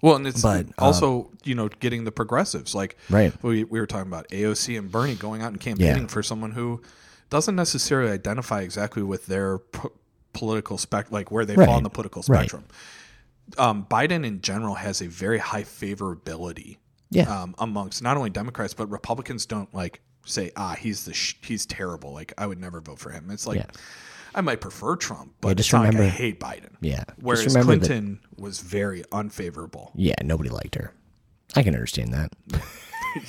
[0.02, 2.76] Well, and it's But, also, you know, getting the progressives.
[2.76, 3.34] Like, Right.
[3.44, 6.08] we, we were talking about AOC and Bernie going out and campaigning Yeah.
[6.08, 6.82] for someone who
[7.30, 9.90] doesn't necessarily identify exactly with their p-
[10.34, 11.66] political spec, like where they Right.
[11.66, 12.42] fall in the political Right.
[12.42, 12.66] spectrum.
[13.58, 16.78] Um, Biden in general has a very high favorability
[17.10, 17.24] Yeah.
[17.42, 19.46] um, amongst not only Democrats but Republicans.
[19.46, 22.12] Don't like say, ah, he's the sh- he's terrible.
[22.14, 23.32] Like I would never vote for him.
[23.32, 23.66] It's like Yeah.
[24.38, 26.70] I might prefer Trump, but just it's not like I remember- hate Biden.
[26.80, 27.04] Yeah.
[27.08, 29.92] Just Whereas remember that- Clinton was very unfavorable.
[29.96, 30.94] Yeah, nobody liked her.
[31.56, 32.32] I can understand that.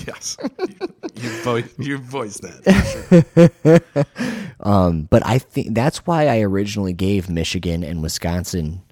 [0.06, 0.36] yes,
[0.68, 3.42] you, you, vo- you voiced that.
[3.64, 4.24] sure.
[4.60, 8.82] Um, but I think that's why I originally gave Michigan and Wisconsin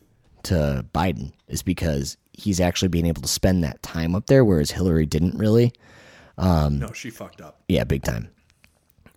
[0.45, 4.71] to Biden is because he's actually being able to spend that time up there, whereas
[4.71, 5.73] Hillary didn't really.
[6.39, 8.31] Um, no, she fucked up, Yeah, big time.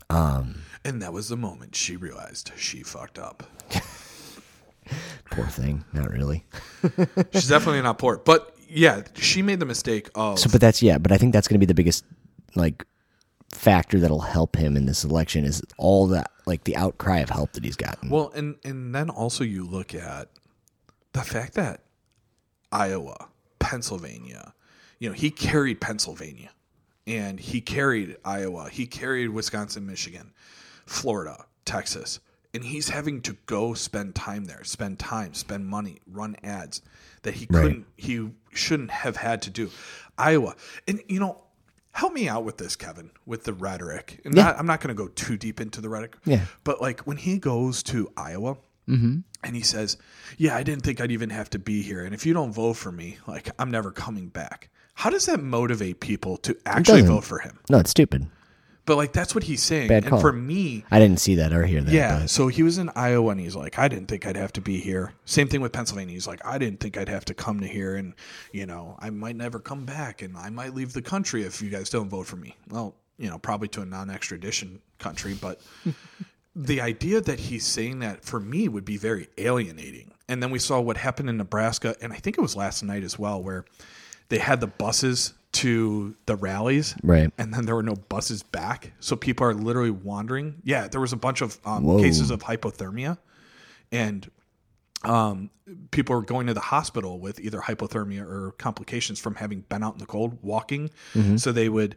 [0.10, 3.44] Um, and that was the moment she realized she fucked up.
[5.32, 5.84] Poor thing.
[5.94, 6.44] Not really.
[7.34, 10.98] She's definitely not poor, but yeah, she made the mistake of So, but that's yeah.
[10.98, 12.04] But I think that's going to be the biggest
[12.56, 12.86] like
[13.54, 17.54] factor that'll help him in this election is all that like the outcry of help
[17.54, 18.10] that he's gotten.
[18.10, 20.30] Well, and and then also you look at
[21.14, 21.82] the fact that
[22.72, 24.54] Iowa, Pennsylvania,
[25.00, 26.52] you know, he carried Pennsylvania
[27.08, 30.34] and he carried Iowa, he carried Wisconsin, Michigan,
[30.90, 32.20] Florida, Texas,
[32.54, 36.82] and he's having to go spend time there, spend time, spend money, run ads
[37.22, 37.62] that he Right.
[37.62, 39.70] couldn't he shouldn't have had to do.
[40.18, 40.56] Iowa.
[40.88, 41.44] And you know,
[41.92, 44.20] help me out with this, Kevin, with the rhetoric.
[44.26, 44.46] And Yeah.
[44.46, 46.18] not, I'm not going to go too deep into the rhetoric.
[46.26, 46.46] Yeah.
[46.64, 49.20] But like when he goes to Iowa mm-hmm.
[49.44, 49.98] and he says,
[50.38, 52.74] "Yeah, I didn't think I'd even have to be here, and if you don't vote
[52.78, 57.24] for me, like I'm never coming back." How does that motivate people to actually vote
[57.24, 57.60] for him?
[57.70, 58.28] no, it's stupid.
[58.90, 59.88] But like that's what he's saying.
[59.88, 60.20] Bad and call.
[60.20, 61.94] for me, I didn't see that or hear that.
[61.94, 62.22] yeah.
[62.22, 64.62] but- So he was in Iowa and he's like, I didn't think I'd have to
[64.62, 65.14] be here.
[65.26, 66.14] Same thing with Pennsylvania.
[66.16, 68.16] He's like, I didn't think I'd have to come to here and,
[68.52, 71.70] you know, I might never come back and I might leave the country if you
[71.70, 72.56] guys don't vote for me.
[72.72, 75.36] Well, you know, probably to a non extradition country.
[75.40, 75.62] But
[76.56, 80.14] the idea that he's saying that for me would be very alienating.
[80.28, 83.04] and then we saw what happened in Nebraska, and I think it was last night
[83.04, 83.66] as well, where
[84.30, 87.32] they had the buses to the rallies, Right.
[87.38, 90.62] And then there were no buses back, so people are literally wandering.
[90.64, 93.18] Yeah, there was a bunch of um, cases of hypothermia,
[93.92, 94.30] and
[95.04, 95.50] um,
[95.92, 99.94] people were going to the hospital with either hypothermia or complications from having been out
[99.94, 100.90] in the cold walking.
[101.38, 101.96] So they would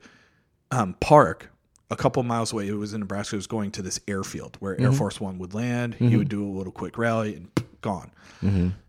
[0.70, 1.50] um, park
[1.90, 2.68] a couple miles away.
[2.68, 3.36] It was in Nebraska.
[3.36, 5.94] It was going to this airfield where Air Force One would land.
[5.94, 7.50] He would do a little quick rally and
[7.82, 8.10] gone.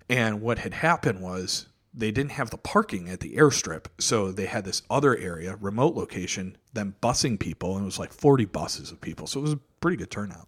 [0.09, 4.45] And what had happened was they didn't have the parking at the airstrip, so they
[4.47, 8.91] had this other area, remote location, them busing people, and it was like forty buses
[8.91, 9.27] of people.
[9.27, 10.47] So it was a pretty good turnout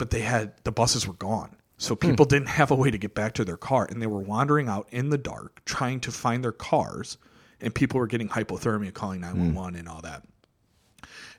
[0.00, 1.54] but they had the buses were gone.
[1.76, 2.08] So hmm.
[2.08, 4.66] people didn't have a way to get back to their car and they were wandering
[4.66, 7.18] out in the dark trying to find their cars
[7.60, 9.26] and people were getting hypothermia calling hmm.
[9.26, 10.24] 911 and all that.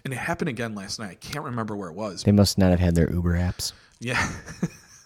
[0.05, 1.09] And it happened again last night.
[1.09, 2.21] I can't remember where it was.
[2.23, 3.73] They must not have had their Uber apps.
[3.99, 4.31] Yeah.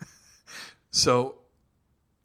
[0.91, 1.35] so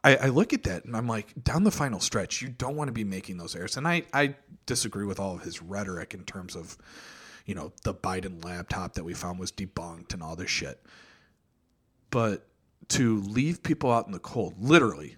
[0.02, 2.88] I, I look at that and I'm like, down the final stretch, you don't want
[2.88, 3.76] to be making those errors.
[3.76, 4.34] And I, I
[4.66, 6.78] disagree with all of his rhetoric in terms of,
[7.44, 10.82] you know, the Biden laptop that we found was debunked and all this shit.
[12.10, 12.46] But
[12.88, 15.16] to leave people out in the cold, literally.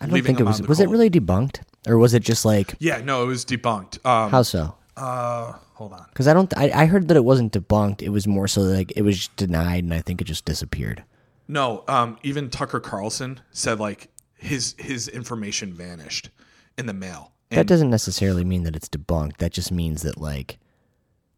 [0.00, 0.60] I don't think it was.
[0.62, 4.04] Was it really debunked, or was it just like Yeah, no, it was debunked.
[4.04, 4.74] Um, how so?
[4.96, 6.06] uh, hold on.
[6.08, 6.52] Because I don't.
[6.56, 8.02] I, I heard that it wasn't debunked.
[8.02, 11.04] It was more so like it was denied, and I think it just disappeared.
[11.46, 14.08] No, um, even Tucker Carlson said like
[14.44, 16.30] his his information vanished
[16.78, 17.32] in the mail.
[17.50, 19.38] that doesn't necessarily mean that it's debunked.
[19.38, 20.58] That just means that like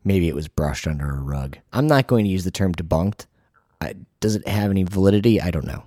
[0.05, 1.59] maybe it was brushed under a rug.
[1.73, 3.27] I'm not going to use the term debunked.
[3.81, 5.41] I, does it have any validity?
[5.41, 5.85] I don't know.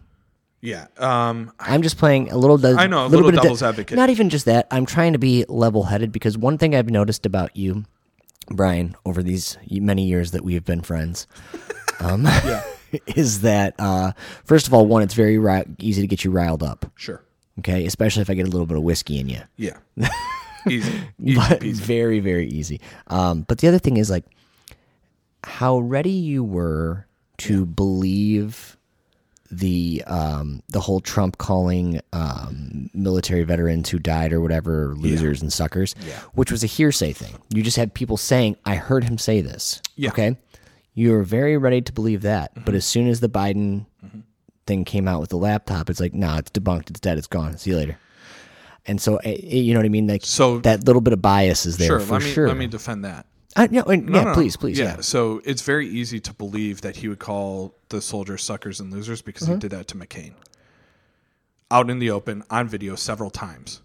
[0.61, 0.87] Yeah.
[0.97, 2.63] Um, I'm just playing a little.
[2.65, 3.95] I know, a little little bit of devil's de- advocate.
[3.95, 4.67] Not even just that.
[4.71, 7.85] I'm trying to be level-headed because one thing I've noticed about you,
[8.49, 11.27] Brian, over these many years that we have been friends,
[11.99, 12.27] um,
[13.07, 14.11] is that uh,
[14.45, 16.85] first of all, one, it's very ri- easy to get you riled up.
[16.95, 17.23] sure.
[17.59, 19.41] Okay, especially if I get a little bit of whiskey in you.
[19.57, 19.77] Yeah.
[20.67, 20.91] Easy.
[21.23, 21.73] Easy but peasy.
[21.73, 24.25] very very easy um, but the other thing is like
[25.43, 27.05] how ready you were
[27.37, 28.75] to believe
[29.51, 35.51] the um, the whole Trump calling um, military veterans who died or whatever losers and
[35.51, 35.93] suckers,
[36.33, 37.35] which was a hearsay thing.
[37.53, 40.09] You just had people saying, "I heard him say this." Yeah.
[40.09, 40.37] Okay,
[40.99, 43.85] you were very ready to believe that, but as soon as the Biden
[44.67, 46.89] thing came out with the laptop, it's like, "Nah, it's debunked.
[46.89, 47.17] It's dead.
[47.17, 47.57] It's gone.
[47.57, 47.97] See you later."
[48.85, 50.07] And so, eh, eh, you know what I mean?
[50.07, 51.99] Like, So- that little bit of bias is there Sure.
[51.99, 52.47] for Let me sure.
[52.47, 53.25] let me defend that.
[53.55, 55.01] I, no, and- No, yeah, no, please, please, yeah.
[55.01, 59.21] So it's very easy to believe that he would call the soldiers suckers and losers
[59.21, 59.53] because Uh-huh.
[59.53, 60.33] he did that to McCain.
[61.71, 63.81] Out in the open, on video, several times.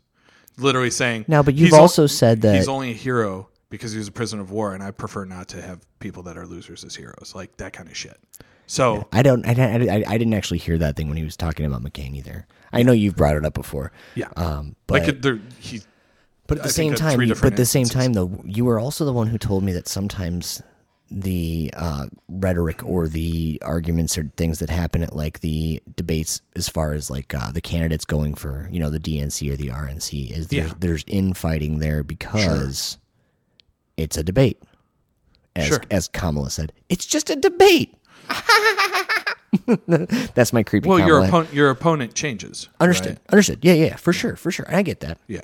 [0.57, 1.25] Literally saying.
[1.29, 4.43] No, but you've also said that- He's only a hero because he was a prisoner
[4.43, 7.33] of war, and I prefer not to have people that are losers as heroes.
[7.35, 8.19] Like that kind of shit.
[8.67, 9.07] So.
[9.13, 9.45] I don't.
[9.47, 12.47] I, I, I didn't actually hear that thing when he was talking about McCain either.
[12.73, 13.93] I know you've brought it up before.
[14.15, 14.29] Yeah.
[14.37, 15.83] Um, but like, there, he.
[16.47, 18.79] but at the think same time, you- but at the same time, though, you were
[18.81, 20.63] also the one who told me that sometimes
[21.11, 26.69] the uh, rhetoric or the arguments or things that happen at like the debates, as
[26.69, 30.31] far as like uh, the candidates going for you know the DNC or the RNC,
[30.37, 30.75] is there's, Yeah.
[30.81, 32.97] there's infighting there because
[33.97, 34.63] it's a debate.
[35.57, 35.81] As, Sure.
[35.91, 37.95] as Kamala said, it's just a debate.
[40.35, 40.89] That's my creepy.
[40.89, 42.69] Well, your opponent, your opponent changes.
[42.81, 43.11] Understood.
[43.13, 43.33] right?
[43.33, 43.61] Understood.
[43.63, 44.67] Yeah, yeah, for sure, for sure.
[44.67, 45.19] And I get that.
[45.29, 45.43] Yeah.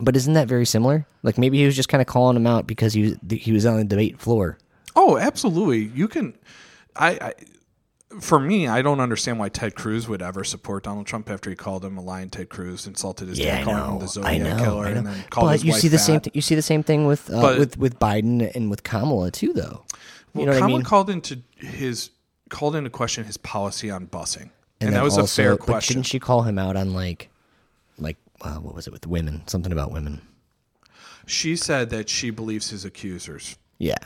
[0.00, 1.06] But isn't that very similar?
[1.24, 3.66] Like maybe he was just kind of calling him out because he was he was
[3.66, 4.58] on the debate floor.
[4.94, 5.90] Oh, absolutely.
[5.94, 6.34] You can.
[6.94, 7.32] I, I.
[8.20, 11.56] For me, I don't understand why Ted Cruz would ever support Donald Trump after he
[11.56, 12.30] called him a lion.
[12.30, 14.64] Ted Cruz insulted his Yeah, dad, calling him the Zodiac know.
[14.64, 16.04] killer, and then called But his you wife see the fat.
[16.04, 16.20] same.
[16.20, 19.30] Th- you see the same thing with uh, But- with with Biden and with Kamala
[19.30, 19.84] too, though.
[20.34, 20.84] You Well, know what I Kamala mean?
[20.84, 22.10] called into his
[22.48, 25.66] called into question his policy on busing, and, then that was a also- fair but
[25.66, 25.96] question.
[25.96, 27.28] Didn't she call him out on like,
[27.98, 29.42] like uh, what was it with women?
[29.48, 30.22] Something about women.
[31.26, 33.56] She said that she believes his accusers.
[33.76, 33.96] Yeah.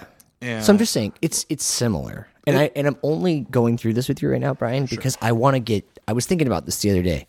[0.41, 3.95] And So I'm just saying it's it's similar, and I and I'm only going through
[3.95, 5.85] this with you right now, Brian, because I want to get.
[6.09, 7.27] I was thinking about this the other day,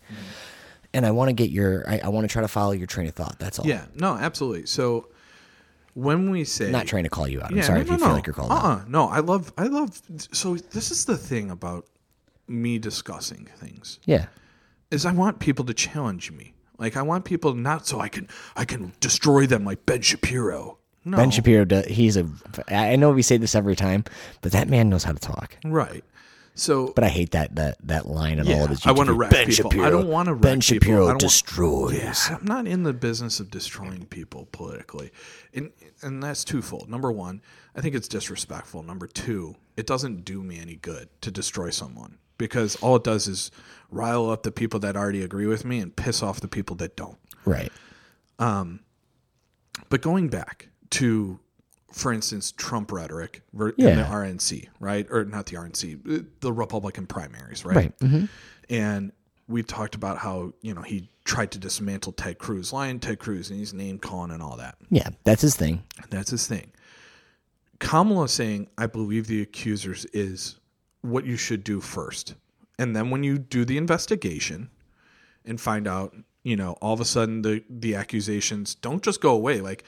[0.92, 1.88] and I want to get your.
[1.88, 3.38] I, I want to try to follow your train of thought.
[3.38, 3.66] That's all.
[3.66, 4.66] yeah, no, absolutely.
[4.66, 5.08] So
[5.94, 7.50] when we say Not trying to call you out.
[7.52, 8.14] I'm Yeah, sorry no, if no, you feel no.
[8.14, 8.90] like you're called uh out.
[8.90, 10.00] No, I love, I love.
[10.32, 11.86] So this is the thing about
[12.48, 14.26] me discussing things Yeah.
[14.90, 16.54] is I want people to challenge me.
[16.78, 20.78] Like I want people not so I can I can destroy them like Ben Shapiro.
[21.04, 22.26] No, Ben Shapiro, does, he's a.
[22.68, 24.04] I know we say this every time,
[24.40, 25.56] but that man knows how to talk.
[25.64, 26.04] right.
[26.56, 28.86] So But I hate that that that line of all Yeah, of his.
[28.86, 29.70] I wanna YouTube wreck Ben people.
[29.82, 30.48] I don't Ben wreck people.
[30.48, 31.94] I Shapiro want- destroys.
[32.30, 35.10] Yeah, I'm not in the business of destroying people politically,
[35.52, 36.88] and and that's twofold.
[36.88, 37.42] Number one,
[37.74, 38.84] I think it's disrespectful.
[38.84, 42.18] Number two, it doesn't do me any good to destroy someone.
[42.38, 43.50] because all it does is
[43.90, 46.96] rile up the people that already agree with me and piss off the people that
[46.96, 47.18] don't.
[47.44, 47.72] Right.
[48.38, 48.80] Um,
[49.88, 51.38] But going back to,
[51.92, 53.94] for instance, Trump rhetoric in Yeah.
[53.96, 55.06] the RNC, right?
[55.10, 57.76] Or not the RNC, the Republican primaries, right?
[57.76, 57.92] Right.
[58.00, 58.24] hmm
[58.70, 59.12] And
[59.48, 63.50] we talked about how, you know, he tried to dismantle Ted Cruz, lying Ted Cruz,
[63.50, 64.76] and he's name calling and all that.
[64.90, 65.82] Yeah, that's his thing.
[66.10, 66.70] That's his thing.
[67.78, 70.58] Kamala saying, I believe the accusers is
[71.02, 72.34] what you should do first.
[72.78, 74.70] And then when you do the investigation
[75.44, 79.30] and find out, you know, all of a sudden the, the accusations don't just go
[79.32, 79.60] away.
[79.60, 79.84] Like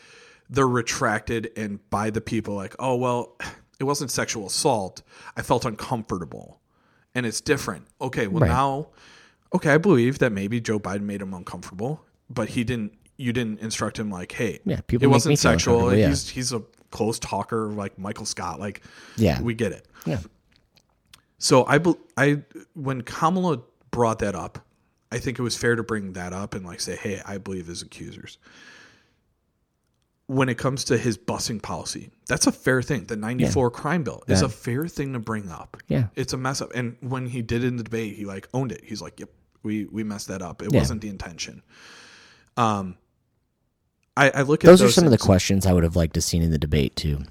[0.50, 3.36] they're retracted and by the people, like, oh, well,
[3.80, 5.02] it wasn't sexual assault.
[5.36, 6.60] I felt uncomfortable.
[7.14, 7.86] And it's different.
[8.00, 8.48] Okay, well, Right.
[8.48, 8.88] now,
[9.54, 12.92] okay, I believe that maybe Joe Biden made him uncomfortable, but he didn't.
[13.18, 15.94] You didn't instruct him like, "Hey, Yeah, people it wasn't sexual.
[15.96, 16.08] yeah.
[16.08, 18.60] He's he's a close talker like Michael Scott.
[18.60, 18.82] Like,
[19.16, 19.40] Yeah.
[19.40, 19.88] we get it.
[20.04, 20.18] Yeah.
[21.38, 21.80] So I,
[22.16, 22.42] I,
[22.74, 24.58] when Kamala brought that up,
[25.10, 27.66] I think it was fair to bring that up and like say, hey, I believe
[27.66, 28.38] his accusers.
[30.28, 33.04] When it comes to his busing policy, that's a fair thing.
[33.04, 34.46] The '94 crime bill is Yeah.
[34.46, 35.76] a fair thing to bring up.
[35.86, 36.08] Yeah.
[36.16, 36.72] it's a mess up.
[36.74, 38.82] And when he did it in the debate, he like owned it.
[38.84, 39.30] He's like, "Yep,
[39.62, 40.62] we we messed that up.
[40.62, 40.80] It Yeah.
[40.80, 41.62] wasn't the intention."
[42.56, 42.96] Um,
[44.16, 46.20] I, I look at Those are some of the questions I would have liked to
[46.22, 47.22] seen in the debate too.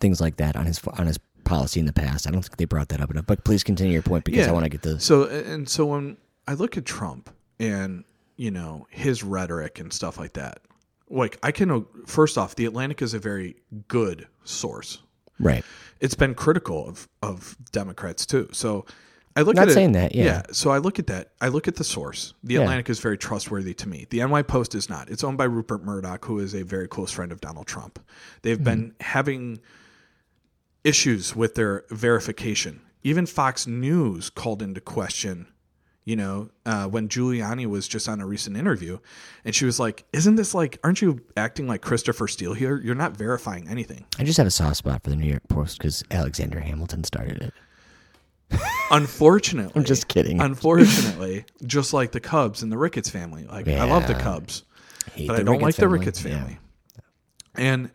[0.00, 2.26] Things like that on his on his policy in the past.
[2.26, 3.26] I don't think they brought that up enough.
[3.26, 6.16] But please continue your point because I want to get the So and so when
[6.46, 8.04] I look at Trump and
[8.36, 10.60] you know his rhetoric and stuff like that,
[11.10, 13.56] like I can first off, the Atlantic is a very
[13.88, 14.98] good source.
[15.38, 15.64] right.
[16.00, 18.48] It's been critical of of Democrats too.
[18.52, 18.84] So
[19.36, 20.42] I look Not at it, saying that, yeah.
[20.52, 21.30] So I look at that.
[21.40, 22.34] I look at the source.
[22.44, 22.60] The Yeah.
[22.60, 24.06] Atlantic is very trustworthy to me.
[24.10, 25.10] The NY Post is not.
[25.10, 27.98] It's owned by Rupert Murdoch, who is a very close friend of Donald Trump.
[28.42, 29.02] They've been Mm-hmm.
[29.02, 29.60] having
[30.84, 32.80] issues with their verification.
[33.02, 35.46] Even Fox News called into question,
[36.04, 38.98] you know, uh, when Giuliani was just on a recent interview,
[39.44, 40.78] and she was like, "Isn't this like?
[40.84, 42.78] Aren't you acting like Christopher Steele here?
[42.80, 45.78] You're not verifying anything." I just have a soft spot for the New York Post
[45.78, 47.54] because Alexander Hamilton started it.
[48.90, 50.40] Unfortunately, I'm just kidding.
[50.40, 54.64] Unfortunately, just like the Cubs and the Ricketts family, like I love the Cubs,
[55.16, 55.98] but the I don't like Ricketts the family.
[55.98, 56.38] Ricketts Yeah.
[56.38, 56.58] family.
[57.56, 57.90] And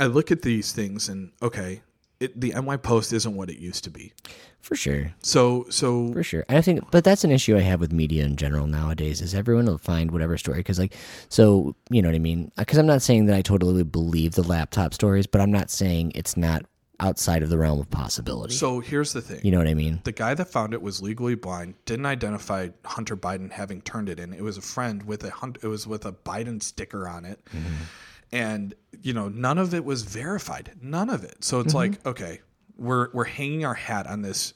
[0.00, 1.82] I look at these things, and okay,
[2.24, 4.12] it, the NY Post isn't what it used to be.
[4.60, 5.12] For sure.
[5.22, 6.44] So, so For sure.
[6.48, 9.34] And I think, but that's an issue I have with media in general nowadays is
[9.34, 10.62] everyone will find whatever story.
[10.64, 10.94] Cause like,
[11.28, 12.50] so, you know what I mean?
[12.56, 16.12] Cause I'm not saying that I totally believe the laptop stories, but I'm not saying
[16.14, 16.64] it's not
[17.00, 18.54] outside of the realm of possibility.
[18.54, 19.40] so here's the thing.
[19.42, 20.00] you know what I mean?
[20.04, 21.74] the guy that found it was legally blind.
[21.86, 24.32] Didn't identify Hunter Biden having turned it in.
[24.32, 27.44] It was a friend with a hun- it was with a Biden sticker on it,
[27.46, 27.84] mm-hmm.
[28.32, 30.72] And you know none of it was verified.
[30.80, 31.44] None of it.
[31.44, 32.40] So it's like okay,
[32.76, 34.54] we're we're hanging our hat on this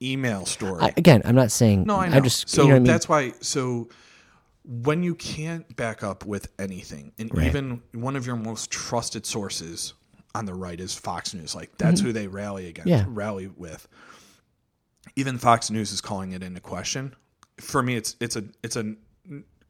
[0.00, 0.82] email story.
[0.82, 2.16] I, again, I'm not saying, no, I know.
[2.16, 2.86] I'm just, so you know what I mean?
[2.88, 3.32] that's why.
[3.40, 3.88] So
[4.64, 7.46] when you can't back up with anything, and Right.
[7.46, 9.94] even one of your most trusted sources
[10.34, 11.54] on the right is Fox News.
[11.54, 13.10] Like that's who they rally against, Mm-hmm.
[13.10, 13.14] Yeah.
[13.16, 13.86] rally with.
[15.16, 17.14] Even Fox News is calling it into question.
[17.60, 18.94] For me, it's it's a it's a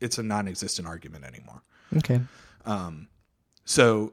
[0.01, 1.62] it's a non-existent argument anymore.
[1.96, 2.20] okay.
[3.64, 4.12] So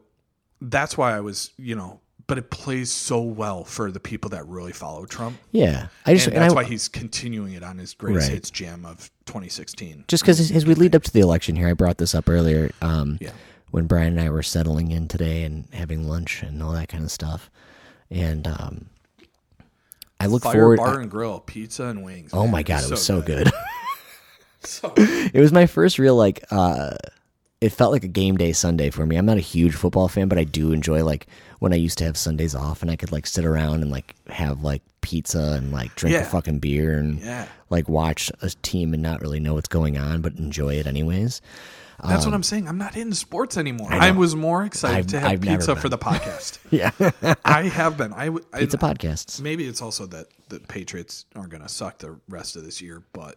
[0.62, 4.46] that's why I was, you know, but it plays so well for the people that
[4.48, 5.38] really follow Trump.
[5.52, 5.88] Yeah.
[6.06, 8.34] I just, and and that's I, why he's continuing it on his greatest Right.
[8.36, 10.06] hits jam of 2016.
[10.08, 12.70] just because as, we lead up to the election here, I brought this up earlier.
[12.82, 13.32] Um, Yeah.
[13.72, 17.04] when Brian and I were settling in today and having lunch and all that kind
[17.04, 17.50] of stuff,
[18.12, 18.90] and um,
[20.20, 20.78] I look Fire forward.
[20.78, 22.32] bar and grill, pizza and wings.
[22.34, 22.52] oh man.
[22.52, 23.46] my god, it was so good.
[23.46, 23.54] good.
[25.34, 26.44] it was my first real like.
[26.52, 26.96] uh
[27.62, 29.18] It felt like a game day Sunday for me.
[29.18, 31.28] I'm not a huge football fan, but I do enjoy like
[31.60, 34.16] when I used to have Sundays off and I could like sit around and like
[34.28, 37.48] have like pizza and like drink a fucking beer and Yeah.
[37.70, 41.42] like watch a team and not really know what's going on, but enjoy it anyways.
[42.02, 42.66] That's what um, I'm saying.
[42.70, 43.92] I'm not into sports anymore.
[43.92, 46.60] I, was more excited I've- to have I've pizza for the podcast.
[46.72, 46.92] Yeah,
[47.44, 48.14] I have been.
[48.14, 49.42] I, I- pizza podcasts.
[49.42, 53.04] Maybe it's also that the Patriots aren't going to suck the rest of this year,
[53.12, 53.36] but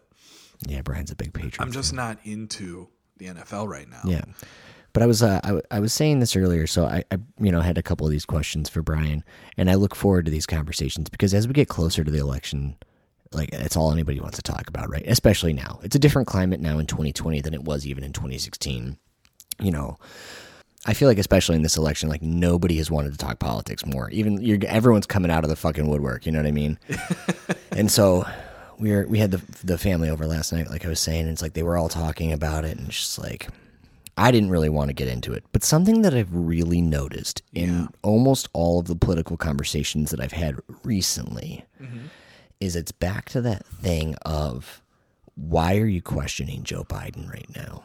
[0.65, 1.59] Yeah, Brian's a big Patriot.
[1.59, 2.87] I'm just not into
[3.17, 4.01] the NFL right now.
[4.05, 4.23] Yeah.
[4.93, 7.61] But I was uh, I, I was saying this earlier, so I, I you know
[7.61, 9.23] had a couple of these questions for Brian,
[9.57, 12.75] and I look forward to these conversations because as we get closer to the election,
[13.31, 15.03] like it's all anybody wants to talk about, right?
[15.07, 18.97] Especially now, it's a different climate now in 2020 than it was even in 2016.
[19.59, 19.97] You know,
[20.85, 24.09] I feel like especially in this election, like nobody has wanted to talk politics more.
[24.11, 26.27] Even you're, everyone's coming out of the fucking woodwork.
[26.27, 26.77] You know what I mean?
[27.71, 28.25] and so
[28.79, 31.21] we were we had the the family over last night, like I was saying.
[31.21, 33.47] And it's like they were all talking about it, and just like
[34.17, 35.43] I didn't really want to get into it.
[35.51, 40.33] But something that I've really noticed in almost all of the political conversations that I've
[40.33, 41.65] had recently
[42.59, 44.81] is it's back to that thing of
[45.35, 47.83] why are you questioning Joe Biden right now?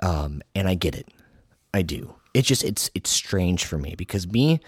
[0.00, 1.08] Um, and I get it.
[1.72, 2.14] I do.
[2.34, 4.60] It's just it's it's strange for me because me,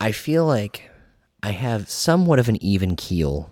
[0.00, 0.90] I feel like
[1.42, 3.50] I have somewhat of an even keel.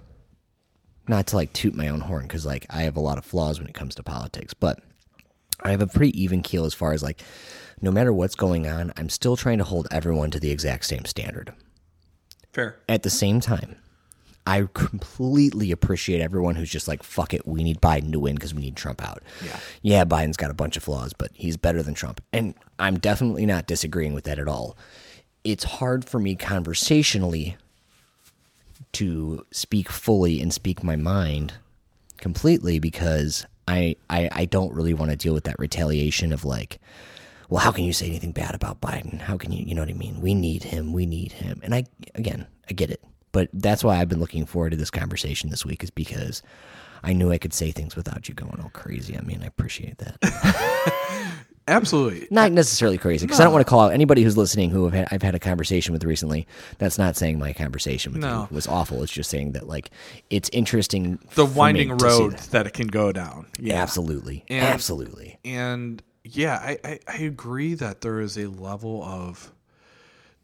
[1.09, 3.59] Not to like toot my own horn because like I have a lot of flaws
[3.59, 4.81] when it comes to politics, but
[5.63, 7.23] I have a pretty even keel as far as like
[7.81, 11.05] no matter what's going on, I'm still trying to hold everyone to the exact same
[11.05, 11.53] standard.
[12.53, 12.77] Fair.
[12.89, 13.77] At the same time,
[14.47, 18.55] I completely appreciate everyone who's just like, fuck it, we need Biden to win because
[18.55, 19.23] we need Trump out.
[19.45, 19.61] Yeah.
[19.83, 22.23] Yeah, Biden's got a bunch of flaws, but he's better than Trump.
[22.33, 24.77] And I'm definitely not disagreeing with that at all.
[25.45, 27.57] It's hard for me conversationally
[28.93, 31.55] to speak fully and speak my mind
[32.19, 36.81] completely because I, I, I don't really want to deal with that retaliation of like,
[37.49, 39.21] well, how can you say anything bad about Biden?
[39.21, 40.21] How can you, you know what I mean?
[40.21, 40.93] We need him.
[40.93, 41.61] We need him.
[41.63, 41.85] And I,
[42.15, 43.03] again, I get it.
[43.33, 46.43] But that's why I've been looking forward to this conversation this week is because
[47.03, 49.17] I knew I could say things without you going all crazy.
[49.17, 50.19] I mean, I appreciate that.
[51.69, 52.27] Absolutely.
[52.31, 54.93] not necessarily crazy because I don't want to call out anybody who's listening who I've
[54.95, 56.47] had, I've had a conversation with recently.
[56.79, 58.49] That's not saying my conversation with No.
[58.51, 59.03] you was awful.
[59.03, 59.91] It's just saying that like
[60.31, 61.19] it's interesting.
[61.35, 62.51] The winding road that.
[62.51, 62.67] that.
[62.67, 63.47] it can go down.
[63.59, 63.75] Yeah.
[63.83, 65.39] Absolutely, And- absolutely.
[65.45, 69.53] And yeah, I, I, I agree that there is a level of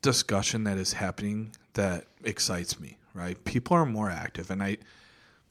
[0.02, 3.42] discussion that is happening that excites me, right?
[3.44, 4.78] People are more active and I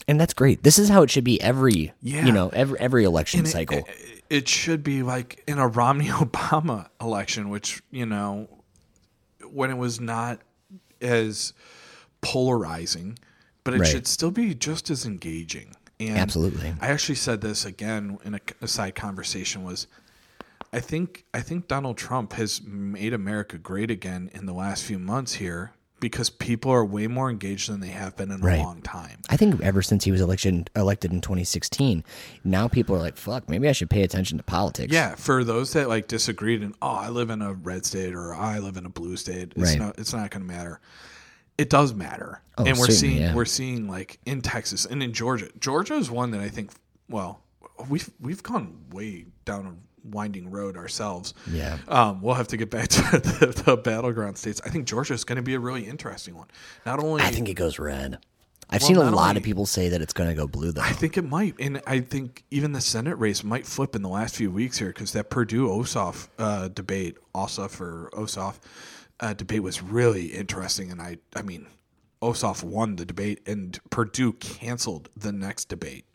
[0.07, 0.63] And that's great.
[0.63, 2.25] This is how it should be every Yeah.
[2.25, 3.79] you know every every election and cycle.
[3.79, 8.49] It, it should be like in a Romney Obama election, which, you know,
[9.51, 10.39] when it was not
[10.99, 11.53] as
[12.21, 13.19] polarizing,
[13.63, 13.87] but it Right.
[13.87, 15.75] should still be just as engaging.
[15.99, 16.73] And Absolutely.
[16.81, 19.85] I actually said this again in a, a side conversation was
[20.73, 24.97] I think I think Donald Trump has made America great again in the last few
[24.97, 25.73] months here
[26.03, 28.59] because people are way more engaged than they have been in Right.
[28.59, 29.19] a long time.
[29.29, 32.03] I think ever since he was election elected in 2016,
[32.43, 35.71] now people are like, "Fuck, maybe I should pay attention to politics." Yeah, for those
[35.73, 38.85] that like disagreed and oh, I live in a red state or I live in
[38.85, 39.79] a blue state, it's Right.
[39.79, 40.81] not it's not going to matter.
[41.57, 43.33] It does matter, Oh, and we're seeing yeah.
[43.33, 45.47] we're seeing like in Texas and in Georgia.
[45.59, 46.71] Georgia is one that I think.
[47.09, 47.41] Well,
[47.87, 51.33] we've we've gone way down a winding road ourselves.
[51.49, 51.77] Yeah.
[51.87, 54.61] um, we'll have to get back to the, the battleground states.
[54.65, 56.47] I think Georgia is going to be a really interesting one.
[56.85, 58.19] Not only I think it goes red.
[58.69, 60.71] I've Well, seen a lot only- of people say that it's going to go blue
[60.71, 60.81] though.
[60.81, 64.09] I think it might, and I think even the Senate race might flip in the
[64.09, 68.55] last few weeks here because that Perdue Ossoff uh, debate, Ossoff or Ossoff
[69.19, 71.67] uh, debate was really interesting, and I, I mean,
[72.21, 76.05] Ossoff won the debate, and Perdue canceled the next debate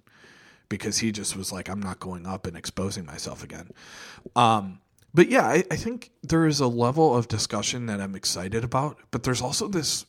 [0.68, 3.70] because he just was like, I'm not going up and exposing myself again.
[4.36, 4.80] Um,
[5.14, 8.98] but yeah, I, I think there is a level of discussion that I'm excited about,
[9.10, 10.04] but there's also this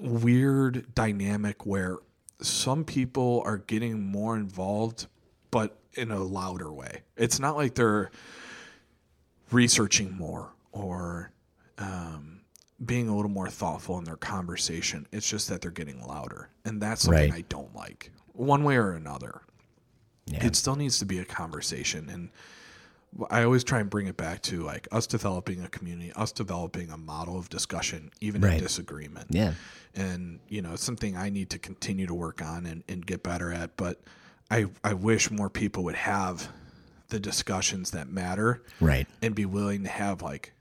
[0.00, 1.98] weird dynamic where
[2.40, 5.06] some people are getting more involved,
[5.50, 7.02] but in a louder way.
[7.16, 8.10] It's not like they're
[9.50, 11.30] researching more or
[11.78, 12.40] um,
[12.84, 15.06] being a little more thoughtful in their conversation.
[15.12, 16.48] It's just that they're getting louder.
[16.64, 17.38] And that's something Right.
[17.38, 19.42] I don't like, one way or another.
[20.26, 20.44] Yeah.
[20.46, 22.08] It still needs to be a conversation.
[22.08, 22.30] And
[23.30, 26.90] I always try and bring it back to like us developing a community, us developing
[26.90, 28.54] a model of discussion, even Right.
[28.54, 29.52] in disagreement yeah.
[29.94, 33.22] and you know it's something I need to continue to work on and, and get
[33.22, 33.76] better at.
[33.76, 34.00] But
[34.50, 36.48] I I wish more people would have
[37.08, 39.06] the discussions that matter Right.
[39.20, 40.54] and be willing to have like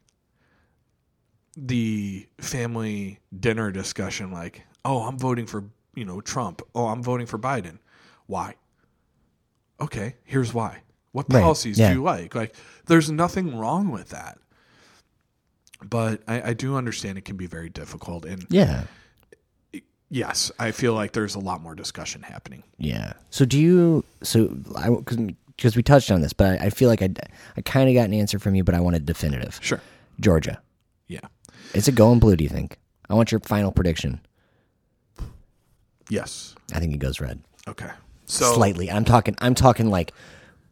[1.55, 5.65] the family dinner discussion like oh i'm voting for
[5.95, 7.77] you know trump oh i'm voting for biden
[8.27, 8.55] why
[9.79, 10.81] okay here's why
[11.11, 11.89] what Right, policies yeah.
[11.89, 14.37] do you like like there's nothing wrong with that
[15.83, 18.83] but I, I do understand it can be very difficult and Yeah.
[20.09, 23.13] yes i feel like there's a lot more discussion happening Yeah.
[23.29, 24.03] So do you?
[24.23, 24.89] So I
[25.57, 27.09] because we touched on this, but I, I feel like I
[27.57, 29.59] I kind of got an answer from you, but I wanted definitive.
[29.61, 29.79] sure
[30.19, 30.61] Georgia,
[31.07, 31.19] yeah
[31.73, 32.35] is it going blue?
[32.35, 32.77] Do you think?
[33.09, 34.19] I want your final prediction.
[36.11, 37.41] Yes I think it goes red.
[37.67, 37.89] okay
[38.25, 38.89] so Slightly.
[38.89, 39.35] I'm talking.
[39.41, 40.13] I'm talking like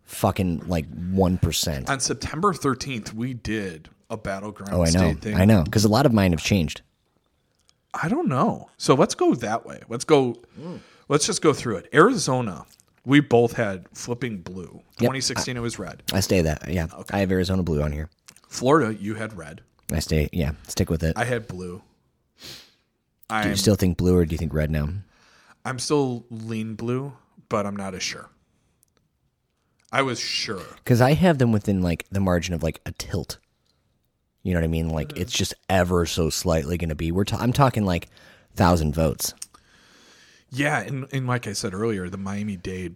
[0.06, 1.90] fucking like one percent.
[1.90, 5.12] on september 13th we did a battleground Oh, I know.
[5.12, 6.82] state thing I know because a lot of mine have changed.
[7.94, 8.70] I don't know.
[8.78, 9.82] So let's go that way.
[9.90, 10.36] Let's go.
[11.10, 11.90] Let's just go through it.
[11.94, 12.66] Arizona,
[13.04, 14.82] we both had flipping blue.
[15.00, 16.04] 2016, it was red.
[16.14, 16.70] I stay that.
[16.72, 16.86] Yeah.
[16.94, 17.18] Okay.
[17.18, 18.10] I have Arizona blue on here.
[18.48, 19.62] Florida, you had red.
[19.92, 20.30] I stay.
[20.32, 20.52] Yeah.
[20.68, 21.18] Stick with it.
[21.18, 21.82] I had blue.
[22.40, 22.46] do
[23.32, 24.90] I'm you still think blue or do you think red now?
[25.66, 27.14] I'm still lean blue,
[27.50, 28.30] but I'm not as sure.
[29.92, 30.64] I was sure.
[30.76, 33.40] Because I have them within like the margin of like a tilt.
[34.44, 34.90] You know what I mean?
[34.90, 37.12] Like it's just ever so slightly going to be.
[37.12, 37.26] We're.
[37.26, 38.08] Ta- I'm talking like
[38.56, 39.34] thousand votes.
[40.52, 42.96] Yeah, and, and like I said earlier, the Miami Dade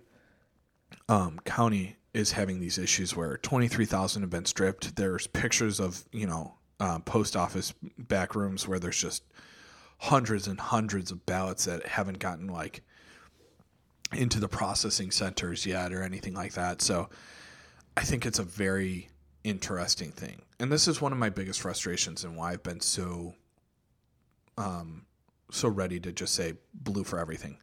[1.07, 4.95] um, County is having these issues where 23,000 have been stripped.
[4.95, 9.23] There's pictures of, you know, uh, post office back rooms where there's just
[10.03, 12.81] hundreds and hundreds of ballots that haven't gotten like
[14.11, 16.81] into the processing centers yet or anything like that.
[16.81, 17.09] So
[17.95, 19.07] I think it's a very
[19.45, 20.41] interesting thing.
[20.59, 23.33] And this is one of my biggest frustrations and why I've been so
[24.57, 25.05] um
[25.51, 27.57] so ready to just say blue for everything.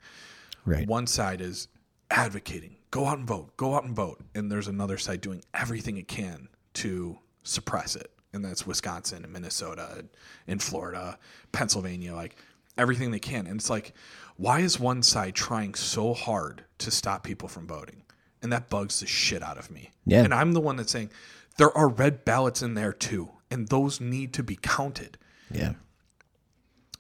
[0.65, 0.89] Right.
[0.89, 1.69] One side is
[2.11, 4.23] advocating, go out and vote, go out and vote.
[4.35, 8.11] And there's another side doing everything it can to suppress it.
[8.33, 10.05] And that's Wisconsin and Minnesota
[10.47, 11.19] and, Florida,
[11.53, 12.37] Pennsylvania, like
[12.79, 13.47] everything they can.
[13.47, 13.93] And it's like,
[14.37, 18.03] why is one side trying so hard to stop people from voting?
[18.43, 19.91] And that bugs the shit out of me.
[20.07, 20.23] Yeah.
[20.23, 21.11] And I'm the one that's saying
[21.59, 25.19] there are red ballots in there too, and those need to be counted.
[25.51, 25.73] Yeah.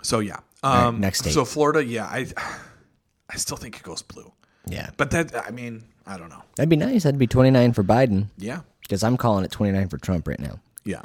[0.02, 0.40] So yeah.
[0.64, 1.32] right, Um, next state.
[1.32, 2.26] So Florida, yeah, I,
[3.30, 4.32] I still think it goes blue.
[4.66, 4.90] Yeah.
[4.96, 6.42] But that, I mean, I don't know.
[6.56, 7.04] That'd be nice.
[7.04, 8.60] That'd be 29 for Biden Yeah.
[8.82, 10.58] because I'm calling it 29 for Trump right now.
[10.84, 11.02] Yeah.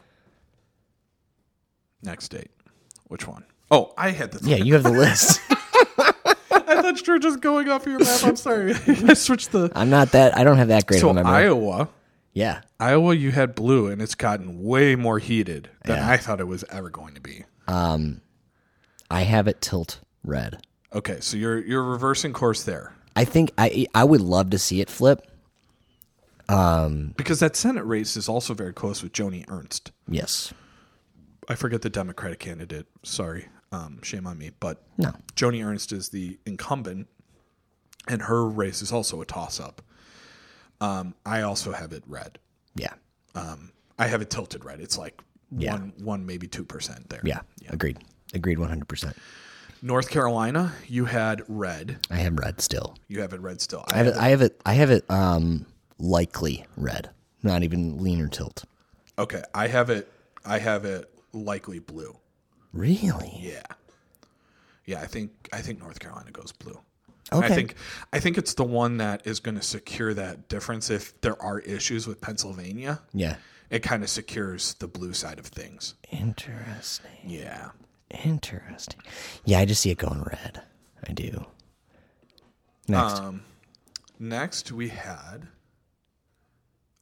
[2.05, 2.51] Next date.
[3.07, 3.45] Which one?
[3.71, 4.47] Oh, I had the.
[4.47, 5.39] Yeah, you have the list.
[5.49, 8.23] I thought you were just going off your map.
[8.23, 8.73] I'm sorry.
[8.87, 9.71] I switched the.
[9.75, 10.37] I'm not that.
[10.37, 11.43] I don't have that great So of a memory.
[11.43, 11.89] Iowa,
[12.33, 12.61] yeah.
[12.79, 16.09] Iowa, you had blue, and it's gotten way more heated than Yeah.
[16.09, 17.43] I thought it was ever going to be.
[17.67, 18.21] Um,
[19.09, 20.65] I have it tilt red.
[20.93, 24.81] Okay, so you're you're reversing course there I think I I would love to see
[24.81, 25.25] it flip.
[26.47, 29.91] Um, because that Senate race is also very close with Joni Ernst.
[30.07, 30.53] Yes.
[31.47, 32.87] I forget the Democratic candidate.
[33.03, 34.51] Sorry, um, shame on me.
[34.59, 35.13] But No.
[35.35, 37.07] Joni Ernst is the incumbent,
[38.07, 39.81] and her race is also a toss up.
[40.81, 42.39] Um, I also have it red.
[42.75, 42.93] Yeah.
[43.33, 44.79] Um, I have it tilted red.
[44.81, 45.21] It's like
[45.55, 45.73] Yeah.
[45.73, 47.21] one, one maybe two percent there.
[47.23, 47.41] Yeah.
[47.69, 47.99] Agreed.
[48.33, 49.13] Agreed 100%.
[49.81, 51.97] North Carolina, you had red.
[52.09, 52.97] I have red still.
[53.07, 53.85] You have it red still.
[53.87, 55.65] I have it I have it I have it um
[55.99, 57.09] likely red.
[57.43, 58.65] Not even leaner tilt.
[59.19, 60.11] okay, I have it.
[60.43, 62.17] I have it likely blue.
[62.73, 63.37] Really?
[63.41, 63.63] Yeah,
[64.85, 65.01] yeah.
[65.01, 66.79] I think I think North Carolina goes blue.
[67.33, 67.45] Okay.
[67.45, 67.75] I think
[68.13, 70.89] I think it's the one that is going to secure that difference.
[70.89, 73.37] If there are issues with Pennsylvania, Yeah.
[73.69, 75.95] it kind of secures the blue side of things.
[76.11, 77.11] Interesting.
[77.25, 77.71] Yeah.
[78.23, 78.99] Interesting.
[79.43, 80.61] Yeah, I just see it going red.
[81.07, 81.45] I do.
[82.87, 83.15] Next.
[83.19, 83.43] Um,
[84.19, 85.47] next we had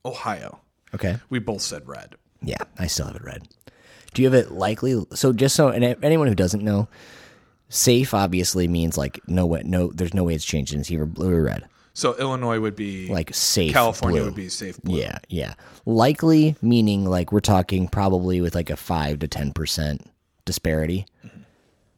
[0.05, 0.61] Ohio.
[0.93, 1.17] okay.
[1.29, 2.15] We both said red.
[2.41, 3.47] Yeah, I still have it red.
[4.13, 5.05] Do you have it likely?
[5.13, 6.87] So just so, and anyone who doesn't know,
[7.69, 10.79] safe obviously means like no way, no, there's no way it's changing.
[10.81, 11.65] It's either blue or red.
[11.95, 13.71] So Illinois would be Like safe.
[13.71, 14.25] California blue.
[14.29, 14.99] would be safe blue.
[14.99, 15.53] Yeah, yeah.
[15.85, 20.09] Likely meaning like we're talking probably with like a five to ten percent
[20.45, 21.05] disparity.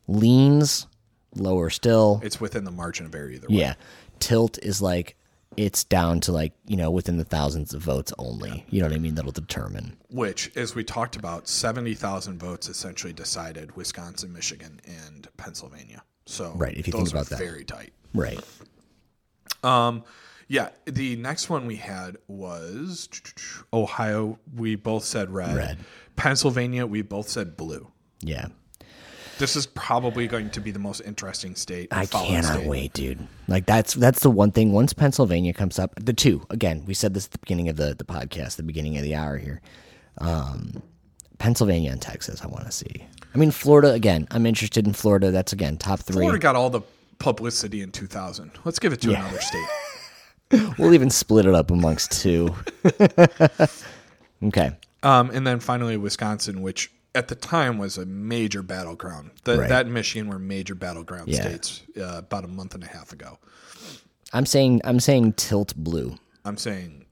[0.07, 0.87] Leans
[1.35, 2.21] lower still.
[2.23, 3.55] It's within the margin of error either way.
[3.55, 3.73] Yeah.
[4.19, 5.15] Tilt is like
[5.57, 8.65] it's down to like, you know, within the thousands of votes only.
[8.69, 9.15] You know what I mean?
[9.15, 9.97] That'll determine.
[10.09, 16.03] Which, as we talked about, 70,000 votes essentially decided Wisconsin, Michigan, and Pennsylvania.
[16.25, 17.39] So Right, if you think about that.
[17.39, 17.93] very tight.
[18.13, 18.39] Right.
[19.63, 20.03] Um,
[20.47, 23.09] yeah, the next one we had was
[23.73, 24.39] Ohio.
[24.55, 25.55] We both said red.
[25.55, 25.77] Red.
[26.15, 27.91] Pennsylvania, we both said blue.
[28.21, 28.47] Yeah.
[29.37, 31.89] This is probably going to be the most interesting state.
[31.91, 32.67] I cannot state.
[32.67, 33.27] wait, dude.
[33.47, 34.71] Like that's that's the one thing.
[34.71, 36.83] Once Pennsylvania comes up, the two again.
[36.85, 39.37] We said this at the beginning of the the podcast, the beginning of the hour
[39.37, 39.61] here.
[40.19, 40.81] Um,
[41.37, 43.05] Pennsylvania and Texas, I want to see.
[43.33, 44.27] I mean, Florida again.
[44.31, 45.31] I'm interested in Florida.
[45.31, 46.21] That's again top three.
[46.21, 46.81] Florida got all the
[47.19, 48.51] publicity in 2000.
[48.63, 49.21] Let's give it to Yeah.
[49.25, 49.65] another state.
[50.77, 52.53] We'll even split it up amongst two.
[54.43, 54.71] okay.
[55.03, 59.31] Um, and then finally Wisconsin, which at the time was a major battleground.
[59.45, 59.69] The, Right.
[59.69, 61.41] That and Michigan were major battleground Yeah.
[61.41, 63.39] states uh, about a month and a half ago.
[64.33, 66.17] I'm saying I'm saying tilt blue.
[66.43, 67.05] I'm saying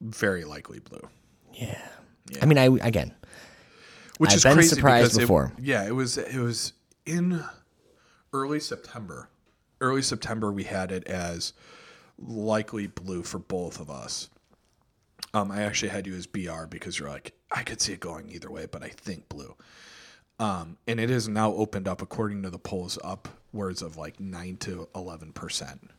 [0.00, 1.08] very likely blue,
[1.54, 1.80] Yeah.
[2.40, 3.14] I mean, I again.
[4.18, 5.52] which I've is been crazy surprised because it- before.
[5.58, 6.72] yeah, it was it was
[7.06, 7.42] in
[8.32, 9.28] early September.
[9.80, 11.52] Early September, we had it as
[12.18, 14.28] likely blue for both of us.
[15.34, 18.28] Um, I actually had you as BR because you're like, I could see it going
[18.30, 19.54] either way, but I think blue.
[20.38, 24.56] Um, and it has now opened up, according to the polls, upwards of like nine
[24.58, 25.90] to eleven percent.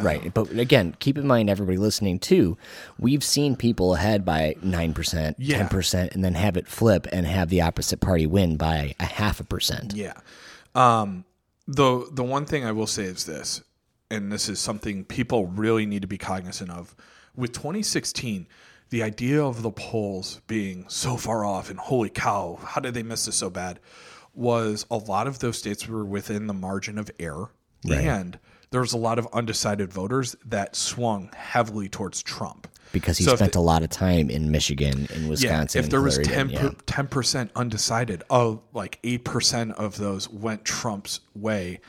[0.00, 0.32] Right.
[0.32, 2.56] But again, keep in mind, everybody listening too,
[2.98, 5.68] we've seen people ahead by 9%, Yeah.
[5.68, 9.38] 10%, and then have it flip and have the opposite party win by a half
[9.38, 9.92] a percent.
[9.94, 10.14] Yeah.
[10.74, 11.26] Um,
[11.68, 13.62] the the one thing I will say is this,
[14.10, 16.96] and this is something people really need to be cognizant of.
[17.36, 18.46] With 2016,
[18.92, 23.02] the idea of the polls being so far off and holy cow, how did they
[23.02, 23.80] miss this so bad?
[24.34, 27.50] Was a lot of those states were within the margin of error
[27.88, 28.04] Right.
[28.04, 28.38] and
[28.70, 32.68] was a lot of undecided voters that swung heavily towards Trump.
[32.92, 35.78] because he So spent the- a lot of time in Michigan and Wisconsin.
[35.80, 36.50] Yeah, if there was 10 didn't,
[36.90, 37.02] yeah.
[37.04, 41.80] percent undecided, oh, like eight percent of those went Trump's way,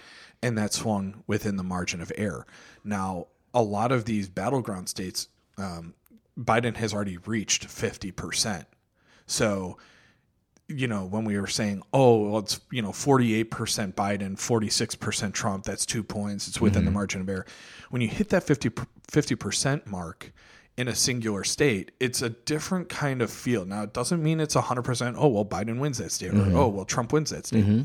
[0.42, 2.48] and that swung within the margin of error.
[2.86, 5.28] Now, a lot of these battleground states,
[5.58, 5.94] um,
[6.38, 8.66] Biden has already reached fifty percent.
[9.26, 9.78] So,
[10.68, 14.38] you know, when we were saying, oh, well, it's you know forty eight percent Biden,
[14.38, 16.48] forty six percent Trump, that's two points.
[16.48, 16.96] It's within the mm-hmm.
[16.96, 17.46] margin of error.
[17.90, 20.32] When you hit that 50 percent mark
[20.78, 23.66] in a singular state, it's a different kind of feel.
[23.66, 26.56] Now, it doesn't mean it's 100%, oh, well, Biden wins that state, or mm-hmm.
[26.56, 27.64] oh, well, Trump wins that state.
[27.64, 27.84] Mm-hmm.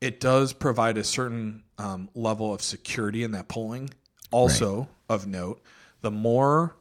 [0.00, 3.90] It does provide a certain um, level of security in that polling.
[4.30, 5.62] Also, of note,
[6.02, 6.76] the more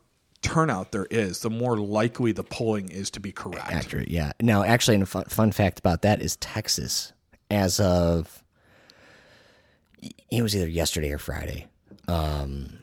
[0.45, 3.71] turnout there is, the more likely the polling is to be correct.
[3.71, 4.09] accurate.
[4.09, 4.31] Yeah.
[4.41, 7.13] Now, actually, a fun, fun fact about that is Texas,
[7.49, 8.43] as of
[10.29, 11.67] it was either yesterday or Friday,
[12.07, 12.77] um,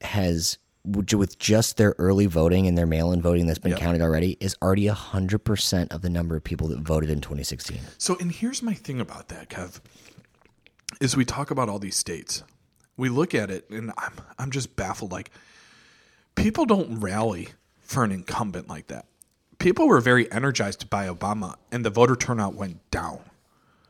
[0.00, 3.80] has with just their early voting and their mail-in voting that's been Yep.
[3.80, 7.78] counted already is already hundred percent of the number of people that voted in 2016.
[7.96, 9.80] So, and here's my thing about that, Kev,
[11.00, 12.42] is we talk about all these states.
[12.98, 15.10] We look at it, and I'm I'm just baffled.
[15.10, 15.30] Like,
[16.34, 17.48] people don't rally
[17.80, 19.06] for an incumbent like that.
[19.58, 23.20] People were very energized by Obama, and the voter turnout went down.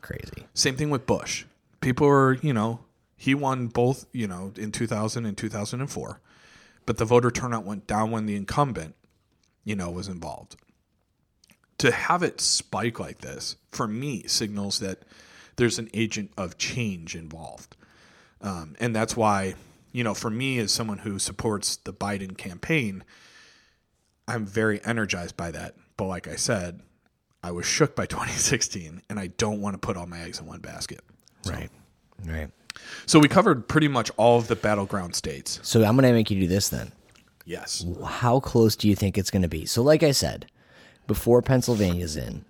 [0.01, 0.45] Crazy.
[0.53, 1.45] Same thing with Bush.
[1.81, 2.79] People were, you know,
[3.17, 6.21] he won both, you know, in 2000 and 2004,
[6.85, 8.95] but the voter turnout went down when the incumbent,
[9.63, 10.55] you know, was involved.
[11.79, 15.03] To have it spike like this, for me, signals that
[15.55, 17.75] there's an agent of change involved.
[18.41, 19.55] Um, and that's why,
[19.95, 23.05] you know, for me, as someone who supports the Biden campaign,
[24.27, 25.75] I'm very energized by that.
[25.95, 26.81] But like I said,
[27.41, 30.47] I was shook by 2016, and I don't want to put all my eggs in
[30.47, 30.99] one basket.
[31.43, 31.69] So, Right.
[32.25, 32.49] Right.
[33.05, 35.61] So we covered pretty much all of the battleground states.
[35.63, 36.91] So I'm going to make you do this then.
[37.45, 37.85] Yes.
[38.03, 39.65] How close do you think it's going to be?
[39.65, 40.47] So, like I said,
[41.07, 42.43] before Pennsylvania's in,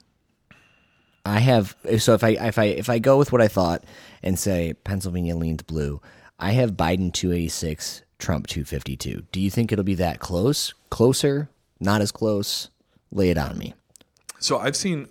[1.23, 1.75] I have.
[1.99, 3.83] So if I if I if I go with what I thought
[4.23, 6.01] and say Pennsylvania leans blue,
[6.38, 9.23] I have Biden 286, Trump 252.
[9.31, 10.73] Do you think it'll be that close?
[10.89, 11.49] Closer?
[11.79, 12.69] Not as close?
[13.11, 13.73] Lay it on me.
[14.39, 15.07] So I've seen,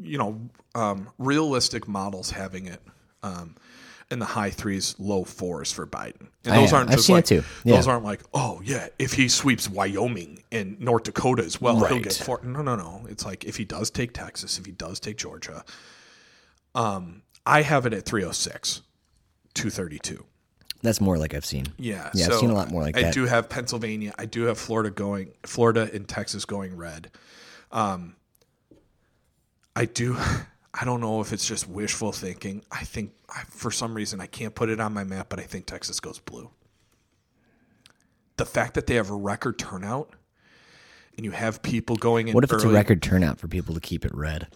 [0.00, 0.40] you know,
[0.74, 2.80] um, realistic models having it
[3.22, 3.54] um,
[4.10, 6.28] in the high threes, low fours for Biden.
[6.44, 7.44] And those aren't I've just seen like it too.
[7.64, 7.76] Yeah.
[7.76, 12.00] those aren't like, oh yeah, if he sweeps Wyoming and North Dakota as well, he'll
[12.00, 12.40] get four.
[12.42, 13.04] No, no, no.
[13.08, 15.64] It's like if he does take Texas, if he does take Georgia,
[16.74, 18.82] um, I have it at 306,
[19.56, 20.24] 232.
[20.82, 21.66] That's more like I've seen.
[21.78, 23.08] Yeah, Yeah, I've seen a lot more like I that.
[23.08, 24.14] I do have Pennsylvania.
[24.18, 27.10] I do have Florida going, Florida and Texas going red.
[27.72, 28.16] Um,
[29.74, 30.16] I do.
[30.78, 32.62] I don't know if it's just wishful thinking.
[32.70, 35.44] I think I, for some reason I can't put it on my map, but I
[35.44, 36.50] think Texas goes blue.
[38.36, 40.12] The fact that they have a record turnout
[41.16, 42.34] and you have people going in.
[42.34, 44.48] What if it's a record turnout for people to keep it red?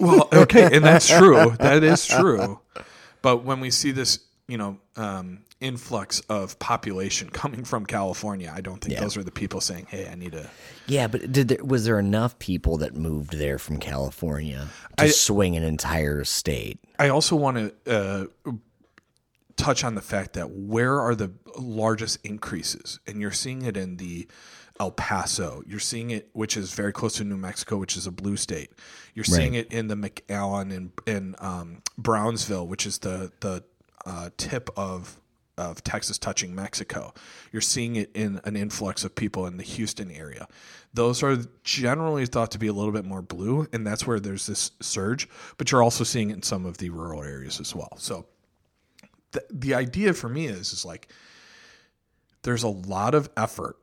[0.00, 1.50] well, okay, and that's true.
[1.58, 2.60] That is true.
[3.24, 4.18] But when we see this,
[4.48, 9.00] you know, um, influx of population coming from California, I don't think Yeah.
[9.00, 10.50] those are the people saying, "Hey, I need a."
[10.86, 14.68] Yeah, but did there, was there enough people that moved there from California
[14.98, 16.78] to I- swing an entire state?
[16.98, 17.56] I also want
[17.86, 18.52] to uh,
[19.56, 23.96] touch on the fact that where are the largest increases, and you're seeing it in
[23.96, 24.28] the
[24.80, 25.62] El Paso.
[25.66, 28.70] You're seeing it, which is very close to New Mexico, which is a blue state.
[29.14, 29.66] You're seeing Right.
[29.70, 33.62] it in the McAllen and in um, Brownsville, which is the the
[34.04, 35.20] uh, tip of
[35.56, 37.14] of Texas touching Mexico.
[37.52, 40.48] You're seeing it in an influx of people in the Houston area.
[40.92, 44.46] Those are generally thought to be a little bit more blue, and that's where there's
[44.46, 45.28] this surge.
[45.56, 47.92] But you're also seeing it in some of the rural areas as well.
[47.98, 48.26] So
[49.30, 51.06] the the idea for me is is like
[52.42, 53.76] there's a lot of effort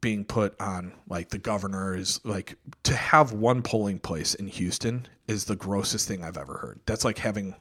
[0.00, 5.06] being put on like the governor is like to have one polling place in Houston
[5.26, 6.80] is the grossest thing I've ever heard.
[6.86, 7.54] That's like having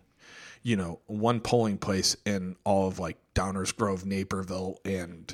[0.64, 5.34] you know one polling place in all of like Downers Grove, Naperville and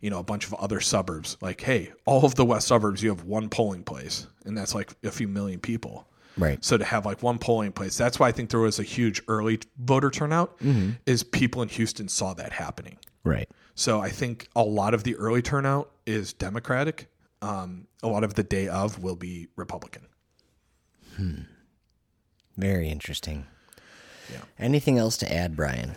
[0.00, 1.36] you know a bunch of other suburbs.
[1.40, 4.94] Like hey, all of the west suburbs you have one polling place and that's like
[5.02, 6.06] a few million people.
[6.36, 6.64] Right.
[6.64, 9.22] So to have like one polling place, that's why I think there was a huge
[9.28, 10.58] early voter turnout.
[10.58, 10.90] Mm-hmm.
[11.06, 12.98] Is people in Houston saw that happening.
[13.22, 13.48] Right.
[13.74, 17.08] So I think a lot of the early turnout is Democratic.
[17.42, 20.06] Um, a lot of the day of will be Republican.
[22.56, 23.46] Very interesting.
[24.32, 24.40] Yeah.
[24.58, 25.94] Anything else to add, Brian?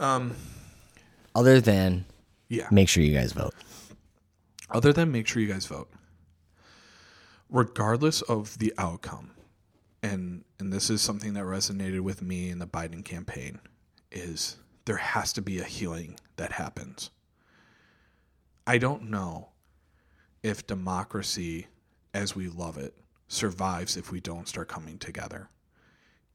[0.00, 0.34] Um,
[1.34, 2.04] other than
[2.48, 2.68] Yeah.
[2.70, 3.54] make sure you guys vote.
[4.70, 5.90] Other than make sure you guys vote,
[7.50, 9.30] regardless of the outcome,
[10.02, 13.60] and and this is something that resonated with me in the Biden campaign,
[14.10, 14.56] is
[14.86, 17.10] there has to be a healing that happens.
[18.66, 19.50] I don't know
[20.42, 21.68] if democracy
[22.12, 22.94] as we love it
[23.28, 25.48] survives if we don't start coming together.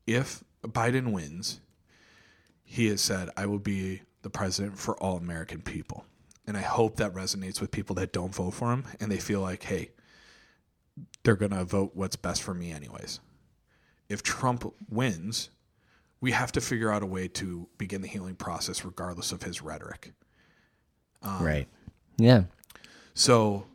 [0.06, 1.62] If Biden wins,
[2.64, 6.06] he has said, I will be the president for all American people.
[6.46, 9.42] And I hope that resonates with people that don't vote for him and they feel
[9.42, 9.92] like, hey,
[11.24, 13.20] they're going to vote what's best for me, anyways.
[14.10, 15.50] If Trump wins,
[16.20, 19.62] we have to figure out a way to begin the healing process regardless of his
[19.62, 20.14] rhetoric.
[21.24, 21.68] Um, right.
[22.22, 22.44] Yeah.
[23.14, 23.66] So,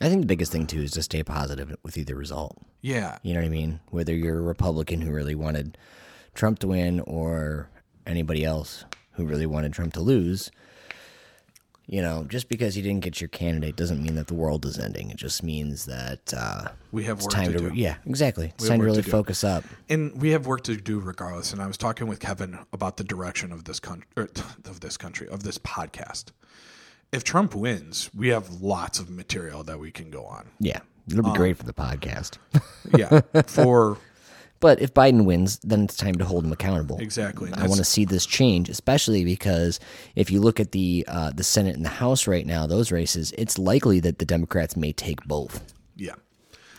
[0.00, 2.56] I think the biggest thing too is to stay positive with either result.
[2.80, 3.80] yeah, You know what I mean?
[3.90, 5.76] Whether you're a Republican who really wanted
[6.34, 7.68] Trump to win or
[8.06, 10.50] anybody else who really wanted Trump to lose,
[11.86, 14.78] you know, just because you didn't get your candidate doesn't mean that the world is
[14.78, 15.10] ending.
[15.10, 17.74] It just means that uh, we have work time to to, do.
[17.74, 18.46] yeah, exactly.
[18.54, 19.64] It's We time to work to really focus up.
[19.88, 21.52] and we have work to do regardless.
[21.52, 25.28] And I was talking with Kevin about the direction of this country, of this country,
[25.28, 26.26] of this podcast.
[27.12, 30.46] If Trump wins, we have lots of material that we can go on.
[30.60, 30.80] Yeah,
[31.10, 32.38] it'll Um, be great for the podcast.
[32.96, 33.98] Yeah, for
[34.60, 36.98] But if Biden wins, then it's time to hold him accountable.
[36.98, 37.50] Exactly.
[37.54, 39.80] I want to see this change, especially because
[40.14, 43.32] if you look at the uh, the Senate and the House right now, those races,
[43.38, 46.14] it's likely that the Democrats may take both yeah,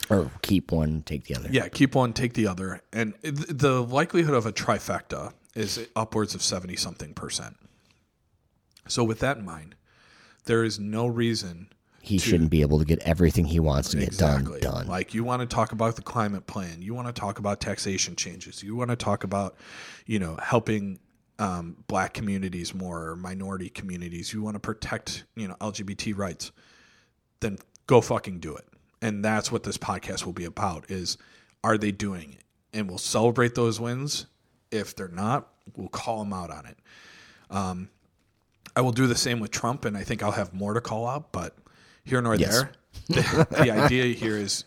[0.10, 1.50] or keep one, take the other.
[1.52, 6.44] yeah, keep one, take the other, and the likelihood of a trifecta is upwards of
[6.44, 7.58] seventy something percent.
[8.88, 9.74] So with that in mind,
[10.46, 11.70] there is no reason
[12.02, 14.88] He shouldn't be able to get everything he wants to get exactly done done.
[14.88, 18.16] Like you want to talk about the climate plan, you want to talk about taxation
[18.16, 19.56] changes, you want to talk about,
[20.06, 21.00] you know, helping
[21.40, 24.32] um, black communities more, or minority communities.
[24.32, 26.52] You want to protect, you know, LGBT rights.
[27.40, 28.66] Then go fucking do it.
[29.02, 31.18] And that's what this podcast will be about: is
[31.64, 32.44] are they doing it?
[32.74, 34.28] And we'll celebrate those wins.
[34.70, 36.78] If they're not, we'll call them out on it.
[37.50, 37.90] Um,
[38.76, 41.08] I will do the same with Trump, and I think I'll have more to call
[41.08, 41.32] out.
[41.32, 41.56] But
[42.04, 42.52] here nor Yes.
[42.62, 42.72] there,
[43.10, 44.64] the, the idea here is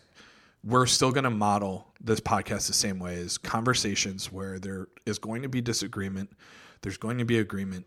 [0.63, 5.19] we're still going to model this podcast the same way as conversations where there is
[5.19, 6.31] going to be disagreement,
[6.81, 7.85] there's going to be agreement,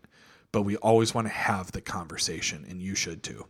[0.51, 3.45] but we always want to have the conversation, and you should too.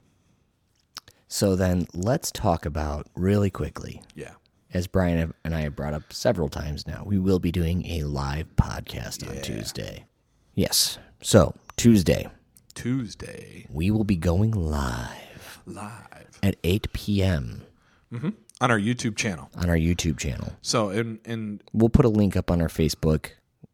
[1.27, 4.33] So then let's talk about really quickly, Yeah.
[4.73, 8.03] as Brian and I have brought up several times now, we will be doing a
[8.03, 10.05] live podcast on Tuesday.
[10.55, 10.97] Yes.
[11.21, 12.27] So Tuesday,
[12.79, 17.63] Tuesday we will be going live live at 8 p.m.
[18.13, 18.33] on
[18.71, 19.49] our YouTube channel.
[19.57, 20.53] on our YouTube channel.
[20.61, 23.31] So in in We'll put a link up on our Facebook.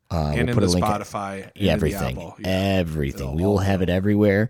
[0.09, 2.35] Uh, and we'll in put the a link Spotify, and in everything, Apple.
[2.39, 2.47] Yeah.
[2.79, 3.35] everything.
[3.35, 4.49] We will have it everywhere.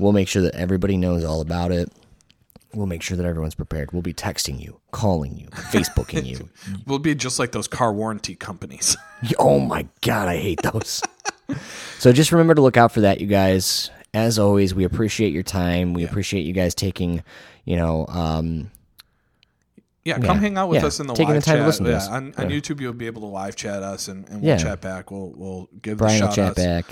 [0.00, 1.88] We'll make sure that everybody knows all about it.
[2.74, 3.92] We'll make sure that everyone's prepared.
[3.92, 6.48] We'll be texting you, calling you, Facebooking you.
[6.86, 8.96] We'll be just like those car warranty companies.
[9.38, 11.00] Oh my god, I hate those.
[11.98, 13.90] so just remember to look out for that, you guys.
[14.14, 15.94] As always, we appreciate your time.
[15.94, 17.22] We appreciate you guys taking,
[17.64, 18.70] you know, um,
[20.04, 20.86] Yeah, come Yeah, hang out with yeah.
[20.88, 21.66] us in the Taking live the time to chat.
[21.66, 22.08] listen to yeah, us.
[22.08, 22.56] on, on Yeah.
[22.56, 25.10] YouTube you'll be able to live chat us and, and we'll chat back.
[25.10, 26.56] We'll we'll give Brian the will chat outs.
[26.62, 26.84] back.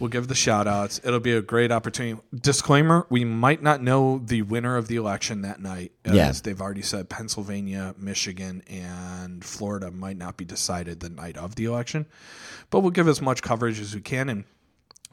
[0.00, 1.00] We'll give the shout outs.
[1.04, 2.20] It'll be a great opportunity.
[2.34, 5.92] Disclaimer, we might not know the winner of the election that night.
[6.06, 6.32] Uh, as Yeah.
[6.42, 11.64] they've already said Pennsylvania, Michigan, and Florida might not be decided the night of the
[11.64, 12.06] election.
[12.70, 14.44] But we'll give as much coverage as we can and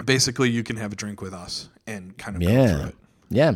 [0.04, 2.88] basically you can have a drink with us and kind of go through Yeah.
[2.88, 2.96] it.
[3.30, 3.52] Yeah.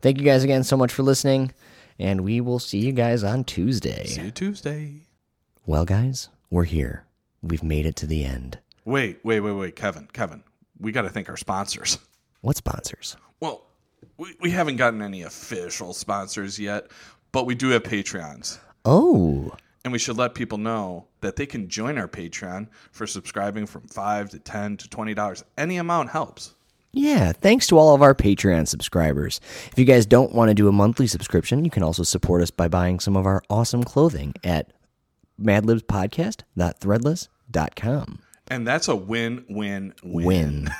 [0.00, 1.52] Thank you guys again so much for listening.
[1.98, 4.06] And we will see you guys on Tuesday.
[4.06, 5.02] See you Tuesday.
[5.66, 7.04] Well, guys, we're here.
[7.42, 8.58] We've made it to the end.
[8.84, 10.42] Wait, wait, wait, wait, Kevin, Kevin.
[10.78, 11.98] We got to thank our sponsors.
[12.40, 13.16] What sponsors?
[13.40, 13.64] Well,
[14.18, 16.88] we, we haven't gotten any official sponsors yet,
[17.32, 18.58] but we do have Patreons.
[18.84, 19.52] Oh,
[19.84, 23.82] And we should let people know that they can join our Patreon for subscribing from
[23.88, 25.42] five to ten to twenty dollars.
[25.56, 26.54] Any amount helps.
[26.92, 27.32] yeah.
[27.32, 29.40] Thanks to all of our Patreon subscribers.
[29.72, 32.50] If you guys don't want to do a monthly subscription, you can also support us
[32.50, 34.70] by buying some of our awesome clothing at
[35.40, 38.18] madlibspodcast.threadless.com.
[38.48, 40.24] And that's a win win win.
[40.26, 40.70] Win.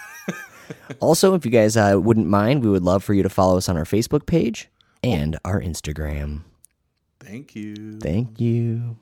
[1.01, 3.69] also, if you guys uh, wouldn't mind, we would love for you to follow us
[3.69, 4.69] on our Facebook page
[5.03, 6.43] and our Instagram.
[7.21, 7.99] Thank you.
[8.01, 8.97] Thank you.